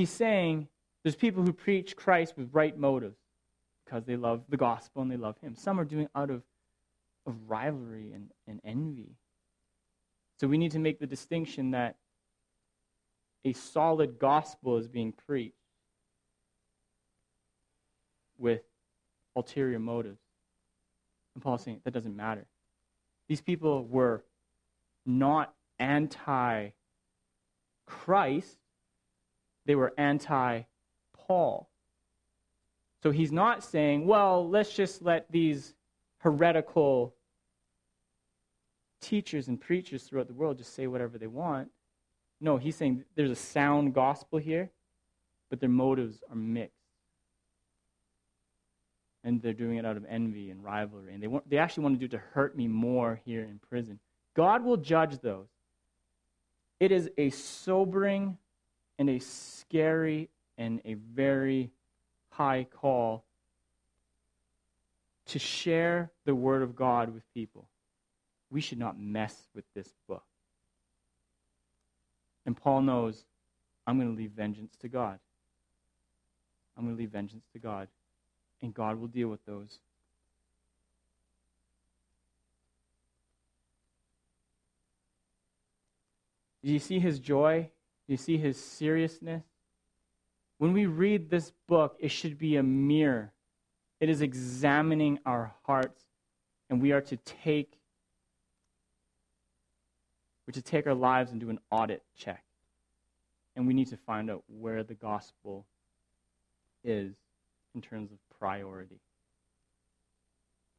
He's 0.00 0.08
saying 0.08 0.66
there's 1.02 1.14
people 1.14 1.42
who 1.42 1.52
preach 1.52 1.94
Christ 1.94 2.32
with 2.34 2.48
right 2.54 2.74
motives 2.74 3.18
because 3.84 4.06
they 4.06 4.16
love 4.16 4.44
the 4.48 4.56
gospel 4.56 5.02
and 5.02 5.12
they 5.12 5.18
love 5.18 5.36
him. 5.42 5.54
Some 5.54 5.78
are 5.78 5.84
doing 5.84 6.08
out 6.14 6.30
of, 6.30 6.42
of 7.26 7.34
rivalry 7.46 8.12
and, 8.14 8.30
and 8.46 8.62
envy. 8.64 9.18
So 10.40 10.48
we 10.48 10.56
need 10.56 10.70
to 10.70 10.78
make 10.78 11.00
the 11.00 11.06
distinction 11.06 11.72
that 11.72 11.96
a 13.44 13.52
solid 13.52 14.18
gospel 14.18 14.78
is 14.78 14.88
being 14.88 15.12
preached 15.12 15.54
with 18.38 18.62
ulterior 19.36 19.78
motives. 19.78 20.22
And 21.34 21.44
Paul's 21.44 21.62
saying 21.62 21.82
that 21.84 21.92
doesn't 21.92 22.16
matter. 22.16 22.46
These 23.28 23.42
people 23.42 23.84
were 23.84 24.24
not 25.04 25.52
anti 25.78 26.70
Christ, 27.84 28.56
they 29.66 29.74
were 29.74 29.92
anti 29.98 30.62
Paul. 31.12 31.68
So 33.02 33.10
he's 33.10 33.32
not 33.32 33.64
saying, 33.64 34.06
well, 34.06 34.48
let's 34.48 34.74
just 34.74 35.02
let 35.02 35.30
these 35.30 35.74
heretical 36.18 37.14
teachers 39.00 39.48
and 39.48 39.60
preachers 39.60 40.02
throughout 40.02 40.26
the 40.26 40.34
world 40.34 40.58
just 40.58 40.74
say 40.74 40.86
whatever 40.86 41.18
they 41.18 41.26
want. 41.26 41.70
No, 42.40 42.56
he's 42.56 42.76
saying 42.76 43.04
there's 43.14 43.30
a 43.30 43.36
sound 43.36 43.94
gospel 43.94 44.38
here, 44.38 44.70
but 45.48 45.60
their 45.60 45.68
motives 45.68 46.22
are 46.30 46.36
mixed. 46.36 46.74
And 49.22 49.42
they're 49.42 49.52
doing 49.52 49.76
it 49.76 49.84
out 49.84 49.96
of 49.96 50.06
envy 50.08 50.50
and 50.50 50.64
rivalry. 50.64 51.12
And 51.12 51.22
they, 51.22 51.26
want, 51.26 51.48
they 51.48 51.58
actually 51.58 51.82
want 51.84 51.96
to 51.96 51.98
do 51.98 52.06
it 52.06 52.16
to 52.18 52.22
hurt 52.32 52.56
me 52.56 52.68
more 52.68 53.20
here 53.24 53.42
in 53.42 53.60
prison. 53.68 53.98
God 54.34 54.64
will 54.64 54.78
judge 54.78 55.18
those. 55.20 55.48
It 56.78 56.92
is 56.92 57.10
a 57.18 57.28
sobering 57.28 58.38
and 59.00 59.08
a 59.08 59.18
scary 59.18 60.28
and 60.58 60.82
a 60.84 60.92
very 60.92 61.70
high 62.28 62.66
call 62.70 63.24
to 65.24 65.38
share 65.38 66.10
the 66.26 66.34
Word 66.34 66.60
of 66.60 66.76
God 66.76 67.14
with 67.14 67.22
people. 67.32 67.66
We 68.50 68.60
should 68.60 68.78
not 68.78 69.00
mess 69.00 69.48
with 69.54 69.64
this 69.74 69.88
book. 70.06 70.24
And 72.44 72.54
Paul 72.54 72.82
knows 72.82 73.24
I'm 73.86 73.98
going 73.98 74.14
to 74.14 74.16
leave 74.16 74.32
vengeance 74.32 74.76
to 74.82 74.88
God. 74.88 75.18
I'm 76.76 76.84
going 76.84 76.94
to 76.94 77.00
leave 77.00 77.10
vengeance 77.10 77.46
to 77.54 77.58
God. 77.58 77.88
And 78.60 78.74
God 78.74 79.00
will 79.00 79.08
deal 79.08 79.28
with 79.28 79.44
those. 79.46 79.78
Do 86.62 86.70
you 86.70 86.78
see 86.78 86.98
his 86.98 87.18
joy? 87.18 87.70
You 88.10 88.16
see 88.16 88.38
his 88.38 88.60
seriousness? 88.60 89.44
When 90.58 90.72
we 90.72 90.86
read 90.86 91.30
this 91.30 91.52
book, 91.68 91.96
it 92.00 92.10
should 92.10 92.38
be 92.38 92.56
a 92.56 92.62
mirror. 92.62 93.32
It 94.00 94.08
is 94.08 94.20
examining 94.20 95.20
our 95.24 95.54
hearts, 95.62 96.02
and 96.68 96.82
we 96.82 96.90
are 96.90 97.02
to 97.02 97.16
take 97.18 97.78
we're 100.44 100.54
to 100.54 100.62
take 100.62 100.88
our 100.88 100.94
lives 100.94 101.30
and 101.30 101.40
do 101.40 101.50
an 101.50 101.60
audit 101.70 102.02
check. 102.16 102.42
And 103.54 103.68
we 103.68 103.74
need 103.74 103.90
to 103.90 103.96
find 103.96 104.28
out 104.28 104.42
where 104.48 104.82
the 104.82 104.94
gospel 104.94 105.64
is 106.82 107.14
in 107.76 107.80
terms 107.80 108.10
of 108.10 108.18
priority. 108.40 108.98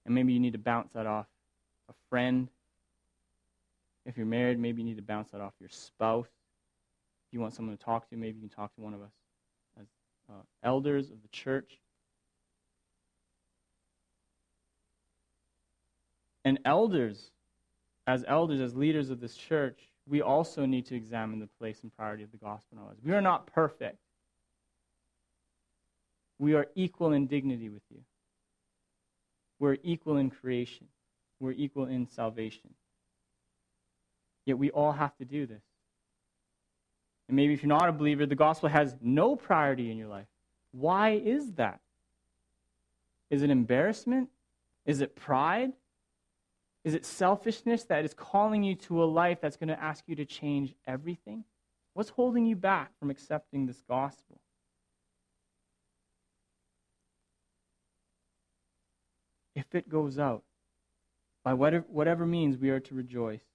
And 0.06 0.14
maybe 0.14 0.34
you 0.34 0.42
need 0.42 0.52
to 0.52 0.60
bounce 0.60 0.92
that 0.92 1.08
off 1.08 1.28
a 1.88 1.94
friend. 2.10 2.50
If 4.06 4.18
you're 4.18 4.26
married, 4.26 4.60
maybe 4.60 4.82
you 4.82 4.88
need 4.90 4.98
to 4.98 5.02
bounce 5.02 5.32
that 5.32 5.40
off 5.40 5.54
your 5.62 5.70
spouse. 5.70 6.28
You 7.32 7.40
want 7.40 7.54
someone 7.54 7.78
to 7.78 7.84
talk 7.84 8.10
to, 8.10 8.18
maybe 8.18 8.40
you 8.40 8.48
can 8.48 8.56
talk 8.56 8.74
to 8.76 8.82
one 8.82 8.94
of 8.94 9.02
us 9.02 9.14
as 9.80 9.88
uh, 10.30 10.42
elders 10.64 11.10
of 11.10 11.22
the 11.22 11.30
church. 11.30 11.80
And 16.44 16.60
elders 16.66 17.32
as 18.08 18.26
elders, 18.28 18.60
as 18.62 18.76
leaders 18.76 19.10
of 19.10 19.20
this 19.20 19.36
church, 19.36 19.80
we 20.08 20.22
also 20.22 20.66
need 20.66 20.86
to 20.88 20.96
examine 20.96 21.40
the 21.40 21.50
place 21.60 21.80
and 21.84 21.96
priority 21.96 22.24
of 22.24 22.32
the 22.32 22.38
gospel 22.38 22.78
in 22.78 22.80
our 22.80 22.88
lives. 22.88 23.00
We 23.04 23.14
are 23.14 23.22
not 23.22 23.48
perfect. 23.48 24.00
We 26.40 26.56
are 26.56 26.68
equal 26.76 27.14
in 27.14 27.28
dignity 27.28 27.70
with 27.70 27.84
you. 27.90 28.00
We're 29.60 29.78
equal 29.84 30.18
in 30.18 30.32
creation. 30.32 30.88
We're 31.40 31.52
equal 31.52 31.86
in 31.86 32.08
salvation. 32.08 32.74
Yet 34.46 34.58
we 34.58 34.72
all 34.72 34.92
have 34.92 35.16
to 35.18 35.26
do 35.26 35.46
this. 35.46 35.62
And 37.32 37.38
maybe 37.38 37.54
if 37.54 37.64
you're 37.64 37.70
not 37.70 37.88
a 37.88 37.94
believer, 37.94 38.26
the 38.26 38.36
gospel 38.36 38.68
has 38.68 38.94
no 39.02 39.38
priority 39.38 39.90
in 39.90 39.98
your 39.98 40.10
life. 40.10 40.28
Why 40.74 41.12
is 41.12 41.54
that? 41.54 41.80
Is 43.30 43.42
it 43.42 43.50
embarrassment? 43.50 44.28
Is 44.86 45.00
it 45.00 45.16
pride? 45.16 45.72
Is 46.84 46.94
it 46.94 47.06
selfishness 47.06 47.86
that 47.86 48.04
is 48.04 48.14
calling 48.14 48.64
you 48.64 48.76
to 48.76 49.02
a 49.02 49.06
life 49.06 49.38
that's 49.40 49.56
going 49.56 49.70
to 49.70 49.82
ask 49.82 50.04
you 50.08 50.16
to 50.18 50.26
change 50.26 50.74
everything? 50.86 51.46
What's 51.94 52.10
holding 52.10 52.46
you 52.46 52.58
back 52.58 52.92
from 53.00 53.10
accepting 53.10 53.66
this 53.66 53.82
gospel? 53.88 54.42
If 59.56 59.74
it 59.74 59.88
goes 59.88 60.20
out, 60.20 60.44
by 61.46 61.54
whatever, 61.54 61.86
whatever 61.88 62.26
means, 62.26 62.58
we 62.58 62.72
are 62.72 62.82
to 62.82 62.94
rejoice. 62.94 63.46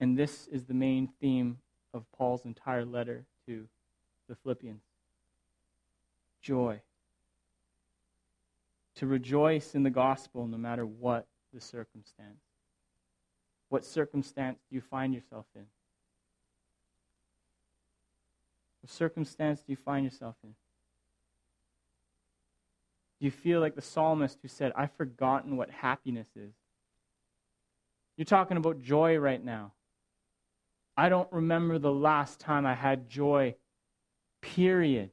And 0.00 0.18
this 0.18 0.48
is 0.48 0.64
the 0.64 0.74
main 0.74 1.08
theme 1.20 1.58
of 1.94 2.04
Paul's 2.16 2.44
entire 2.44 2.84
letter 2.84 3.24
to 3.46 3.66
the 4.28 4.34
Philippians 4.36 4.82
joy. 6.42 6.80
To 8.96 9.06
rejoice 9.06 9.74
in 9.74 9.82
the 9.82 9.90
gospel 9.90 10.46
no 10.46 10.58
matter 10.58 10.84
what 10.84 11.26
the 11.54 11.60
circumstance? 11.60 12.42
What 13.68 13.84
circumstance 13.84 14.58
do 14.68 14.74
you 14.74 14.82
find 14.82 15.14
yourself 15.14 15.46
in? 15.54 15.64
What 18.82 18.90
circumstance 18.90 19.60
do 19.60 19.72
you 19.72 19.76
find 19.76 20.04
yourself 20.04 20.34
in? 20.42 20.50
Do 23.18 23.24
you 23.24 23.30
feel 23.30 23.60
like 23.60 23.76
the 23.76 23.82
psalmist 23.82 24.38
who 24.42 24.48
said, 24.48 24.72
I've 24.74 24.92
forgotten 24.92 25.56
what 25.56 25.70
happiness 25.70 26.28
is? 26.36 26.52
You're 28.16 28.24
talking 28.24 28.56
about 28.56 28.82
joy 28.82 29.16
right 29.16 29.42
now. 29.42 29.72
I 30.96 31.08
don't 31.08 31.30
remember 31.32 31.78
the 31.78 31.92
last 31.92 32.38
time 32.38 32.66
I 32.66 32.74
had 32.74 33.08
joy, 33.08 33.54
period. 34.40 35.10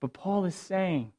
But 0.00 0.12
Paul 0.12 0.46
is 0.46 0.54
saying, 0.54 1.12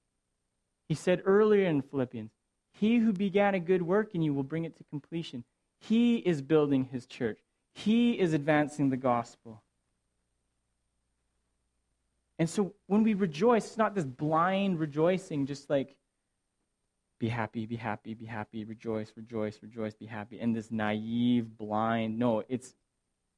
he 0.88 0.96
said 0.96 1.22
earlier 1.26 1.68
in 1.68 1.82
Philippians, 1.82 2.32
he 2.74 2.98
who 2.98 3.14
began 3.14 3.54
a 3.54 3.60
good 3.60 3.82
work 3.82 4.16
in 4.16 4.22
you 4.22 4.34
will 4.34 4.44
bring 4.44 4.66
it 4.66 4.76
to 4.78 4.84
completion. 4.86 5.44
He 5.80 6.18
is 6.18 6.42
building 6.42 6.86
his 6.92 7.06
church, 7.06 7.40
he 7.74 8.20
is 8.20 8.34
advancing 8.34 8.90
the 8.90 8.98
gospel. 8.98 9.62
And 12.40 12.50
so 12.50 12.74
when 12.88 13.04
we 13.04 13.14
rejoice, 13.14 13.68
it's 13.68 13.78
not 13.78 13.94
this 13.94 14.04
blind 14.04 14.80
rejoicing, 14.80 15.46
just 15.46 15.70
like 15.70 15.96
be 17.22 17.30
happy, 17.30 17.68
be 17.68 17.76
happy, 17.76 18.16
be 18.16 18.26
happy, 18.26 18.66
rejoice, 18.66 19.14
rejoice, 19.16 19.60
rejoice, 19.62 19.94
be 19.94 20.08
happy, 20.08 20.40
and 20.40 20.56
this 20.56 20.72
naive, 20.72 21.56
blind. 21.56 22.18
No, 22.18 22.44
it's 22.50 22.74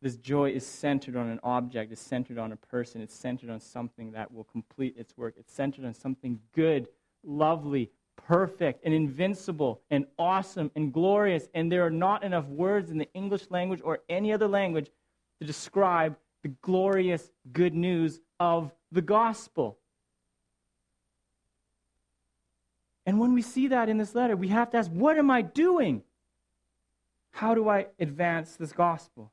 this 0.02 0.16
joy 0.16 0.52
is 0.52 0.66
centered 0.66 1.18
on 1.18 1.28
an 1.28 1.42
object, 1.44 1.92
it's 1.92 2.00
centered 2.00 2.38
on 2.38 2.54
a 2.54 2.56
person, 2.56 3.02
it's 3.02 3.14
centered 3.14 3.50
on 3.50 3.60
something 3.60 4.14
that 4.14 4.34
will 4.34 4.46
complete 4.46 4.96
its 4.98 5.18
work, 5.18 5.34
it's 5.38 5.52
centered 5.52 5.84
on 5.84 5.94
something 5.94 6.40
good, 6.54 6.88
lovely, 7.26 7.92
perfect 8.16 8.86
and 8.86 8.94
invincible 8.94 9.82
and 9.92 10.06
awesome 10.18 10.72
and 10.78 10.94
glorious. 10.94 11.50
And 11.54 11.70
there 11.70 11.86
are 11.86 11.90
not 11.90 12.24
enough 12.24 12.46
words 12.46 12.90
in 12.90 12.98
the 12.98 13.12
English 13.14 13.48
language 13.50 13.82
or 13.84 14.00
any 14.08 14.32
other 14.32 14.48
language 14.48 14.92
to 15.42 15.48
describe 15.48 16.16
the 16.42 16.50
glorious 16.62 17.32
good 17.52 17.74
news 17.74 18.22
of 18.40 18.72
the 18.94 19.02
gospel. 19.02 19.78
And 23.06 23.20
when 23.20 23.34
we 23.34 23.42
see 23.42 23.68
that 23.68 23.90
in 23.90 23.98
this 23.98 24.16
letter, 24.16 24.36
we 24.36 24.48
have 24.50 24.70
to 24.72 24.78
ask, 24.78 24.90
what 24.92 25.18
am 25.18 25.30
I 25.30 25.42
doing? 25.42 26.04
How 27.32 27.54
do 27.54 27.68
I 27.68 27.88
advance 28.00 28.56
this 28.56 28.72
gospel? 28.72 29.32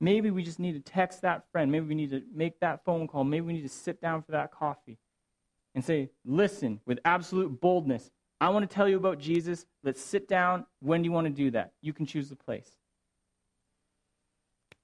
Maybe 0.00 0.30
we 0.30 0.42
just 0.42 0.58
need 0.58 0.72
to 0.72 0.80
text 0.80 1.22
that 1.22 1.44
friend. 1.50 1.72
Maybe 1.72 1.86
we 1.86 1.94
need 1.94 2.10
to 2.10 2.22
make 2.34 2.60
that 2.60 2.84
phone 2.84 3.08
call. 3.08 3.24
Maybe 3.24 3.46
we 3.46 3.52
need 3.54 3.62
to 3.62 3.68
sit 3.68 4.00
down 4.02 4.22
for 4.22 4.32
that 4.32 4.52
coffee 4.52 4.98
and 5.74 5.82
say, 5.82 6.10
listen 6.24 6.80
with 6.84 6.98
absolute 7.04 7.60
boldness. 7.60 8.10
I 8.40 8.50
want 8.50 8.68
to 8.68 8.74
tell 8.74 8.88
you 8.88 8.96
about 8.96 9.18
Jesus. 9.18 9.64
Let's 9.82 10.02
sit 10.02 10.28
down. 10.28 10.66
When 10.80 11.00
do 11.00 11.06
you 11.06 11.12
want 11.12 11.26
to 11.26 11.32
do 11.32 11.50
that? 11.52 11.72
You 11.80 11.94
can 11.94 12.04
choose 12.04 12.28
the 12.28 12.36
place. 12.36 12.70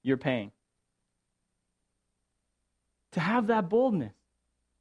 You're 0.01 0.17
paying. 0.17 0.51
To 3.11 3.19
have 3.19 3.47
that 3.47 3.69
boldness, 3.69 4.15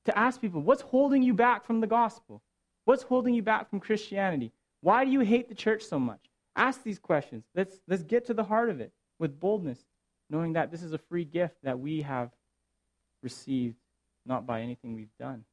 to 0.07 0.19
ask 0.19 0.41
people, 0.41 0.63
what's 0.63 0.81
holding 0.81 1.23
you 1.23 1.35
back 1.35 1.67
from 1.67 1.81
the 1.81 1.87
gospel? 1.87 2.41
What's 2.85 3.03
holding 3.03 3.35
you 3.35 3.43
back 3.43 3.71
from 3.71 3.81
Christianity? 3.81 4.53
Why 4.81 5.05
do 5.05 5.11
you 5.11 5.21
hate 5.21 5.49
the 5.49 5.55
church 5.55 5.83
so 5.83 5.99
much? 5.99 6.21
Ask 6.57 6.83
these 6.83 6.99
questions. 6.99 7.45
Let's, 7.55 7.81
let's 7.87 8.03
get 8.03 8.27
to 8.27 8.35
the 8.35 8.45
heart 8.45 8.69
of 8.69 8.81
it 8.81 8.93
with 9.19 9.39
boldness, 9.39 9.79
knowing 10.29 10.55
that 10.55 10.71
this 10.71 10.83
is 10.83 10.93
a 10.93 10.99
free 10.99 11.25
gift 11.25 11.57
that 11.63 11.79
we 11.79 12.03
have 12.03 12.31
received, 13.23 13.77
not 14.27 14.47
by 14.47 14.61
anything 14.61 14.95
we've 14.95 15.17
done. 15.19 15.45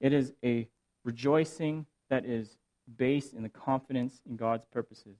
It 0.00 0.12
is 0.12 0.34
a 0.44 0.68
rejoicing 1.04 1.86
that 2.10 2.26
is 2.26 2.58
based 2.96 3.32
in 3.32 3.42
the 3.42 3.48
confidence 3.48 4.20
in 4.28 4.36
God's 4.36 4.66
purposes 4.70 5.16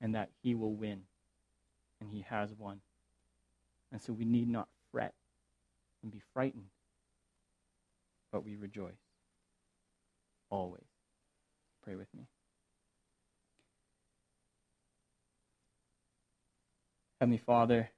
and 0.00 0.14
that 0.14 0.30
He 0.42 0.54
will 0.54 0.74
win. 0.74 1.00
And 2.00 2.08
He 2.08 2.24
has 2.28 2.54
won. 2.56 2.80
And 3.90 4.00
so 4.00 4.12
we 4.12 4.24
need 4.24 4.48
not 4.48 4.68
fret 4.92 5.14
and 6.02 6.12
be 6.12 6.20
frightened, 6.32 6.66
but 8.34 8.44
we 8.44 8.56
rejoice. 8.56 8.98
Always. 10.50 10.82
Pray 11.84 11.94
with 11.94 12.12
me. 12.12 12.26
Heavenly 17.20 17.38
Father, 17.38 17.90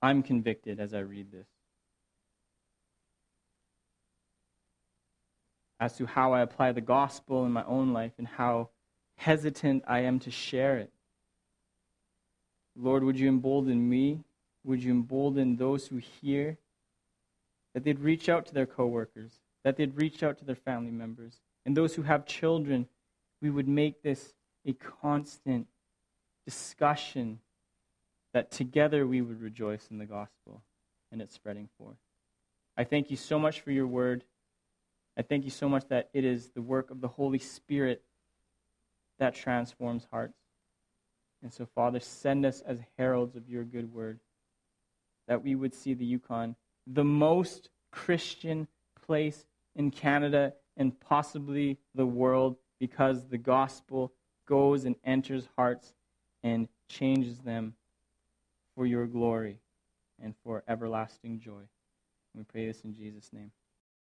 I'm 0.00 0.22
convicted 0.22 0.80
as 0.80 0.94
I 0.94 1.00
read 1.00 1.30
this. 1.30 1.46
as 5.78 5.96
to 5.96 6.06
how 6.06 6.32
I 6.32 6.42
apply 6.42 6.70
the 6.70 6.80
gospel 6.80 7.44
in 7.44 7.50
my 7.50 7.64
own 7.64 7.92
life 7.92 8.12
and 8.16 8.28
how 8.28 8.68
hesitant 9.16 9.82
I 9.88 10.02
am 10.02 10.20
to 10.20 10.30
share 10.30 10.78
it. 10.78 10.92
Lord, 12.76 13.02
would 13.02 13.18
you 13.18 13.28
embolden 13.28 13.88
me? 13.88 14.20
Would 14.62 14.84
you 14.84 14.92
embolden 14.92 15.56
those 15.56 15.88
who 15.88 15.96
hear 15.96 16.56
that 17.74 17.84
they'd 17.84 18.00
reach 18.00 18.28
out 18.28 18.46
to 18.46 18.54
their 18.54 18.66
coworkers, 18.66 19.40
that 19.64 19.76
they'd 19.76 19.96
reach 19.96 20.22
out 20.22 20.38
to 20.38 20.44
their 20.44 20.54
family 20.54 20.90
members, 20.90 21.40
and 21.64 21.76
those 21.76 21.94
who 21.94 22.02
have 22.02 22.26
children, 22.26 22.86
we 23.40 23.50
would 23.50 23.68
make 23.68 24.02
this 24.02 24.34
a 24.66 24.72
constant 24.72 25.66
discussion 26.44 27.38
that 28.32 28.50
together 28.50 29.06
we 29.06 29.20
would 29.20 29.40
rejoice 29.40 29.88
in 29.90 29.98
the 29.98 30.06
gospel 30.06 30.62
and 31.10 31.20
its 31.20 31.34
spreading 31.34 31.68
forth. 31.78 31.96
I 32.76 32.84
thank 32.84 33.10
you 33.10 33.16
so 33.16 33.38
much 33.38 33.60
for 33.60 33.70
your 33.70 33.86
word. 33.86 34.24
I 35.16 35.22
thank 35.22 35.44
you 35.44 35.50
so 35.50 35.68
much 35.68 35.86
that 35.88 36.08
it 36.14 36.24
is 36.24 36.50
the 36.50 36.62
work 36.62 36.90
of 36.90 37.00
the 37.00 37.08
Holy 37.08 37.38
Spirit 37.38 38.02
that 39.18 39.34
transforms 39.34 40.06
hearts. 40.10 40.38
And 41.42 41.52
so, 41.52 41.66
Father, 41.74 42.00
send 42.00 42.46
us 42.46 42.62
as 42.62 42.78
heralds 42.96 43.36
of 43.36 43.48
your 43.48 43.64
good 43.64 43.92
word, 43.92 44.20
that 45.28 45.42
we 45.42 45.54
would 45.54 45.74
see 45.74 45.92
the 45.92 46.04
Yukon, 46.04 46.56
the 46.86 47.04
most 47.04 47.68
Christian 47.90 48.68
place 49.06 49.46
in 49.76 49.90
Canada 49.90 50.54
and 50.76 50.98
possibly 51.00 51.78
the 51.94 52.06
world, 52.06 52.56
because 52.80 53.26
the 53.26 53.38
gospel 53.38 54.12
goes 54.46 54.84
and 54.84 54.96
enters 55.04 55.48
hearts 55.56 55.94
and 56.42 56.68
changes 56.88 57.38
them 57.38 57.74
for 58.74 58.86
your 58.86 59.06
glory 59.06 59.58
and 60.22 60.34
for 60.42 60.64
everlasting 60.66 61.38
joy. 61.38 61.62
We 62.34 62.44
pray 62.44 62.66
this 62.66 62.82
in 62.82 62.94
Jesus' 62.94 63.30
name. 63.32 63.52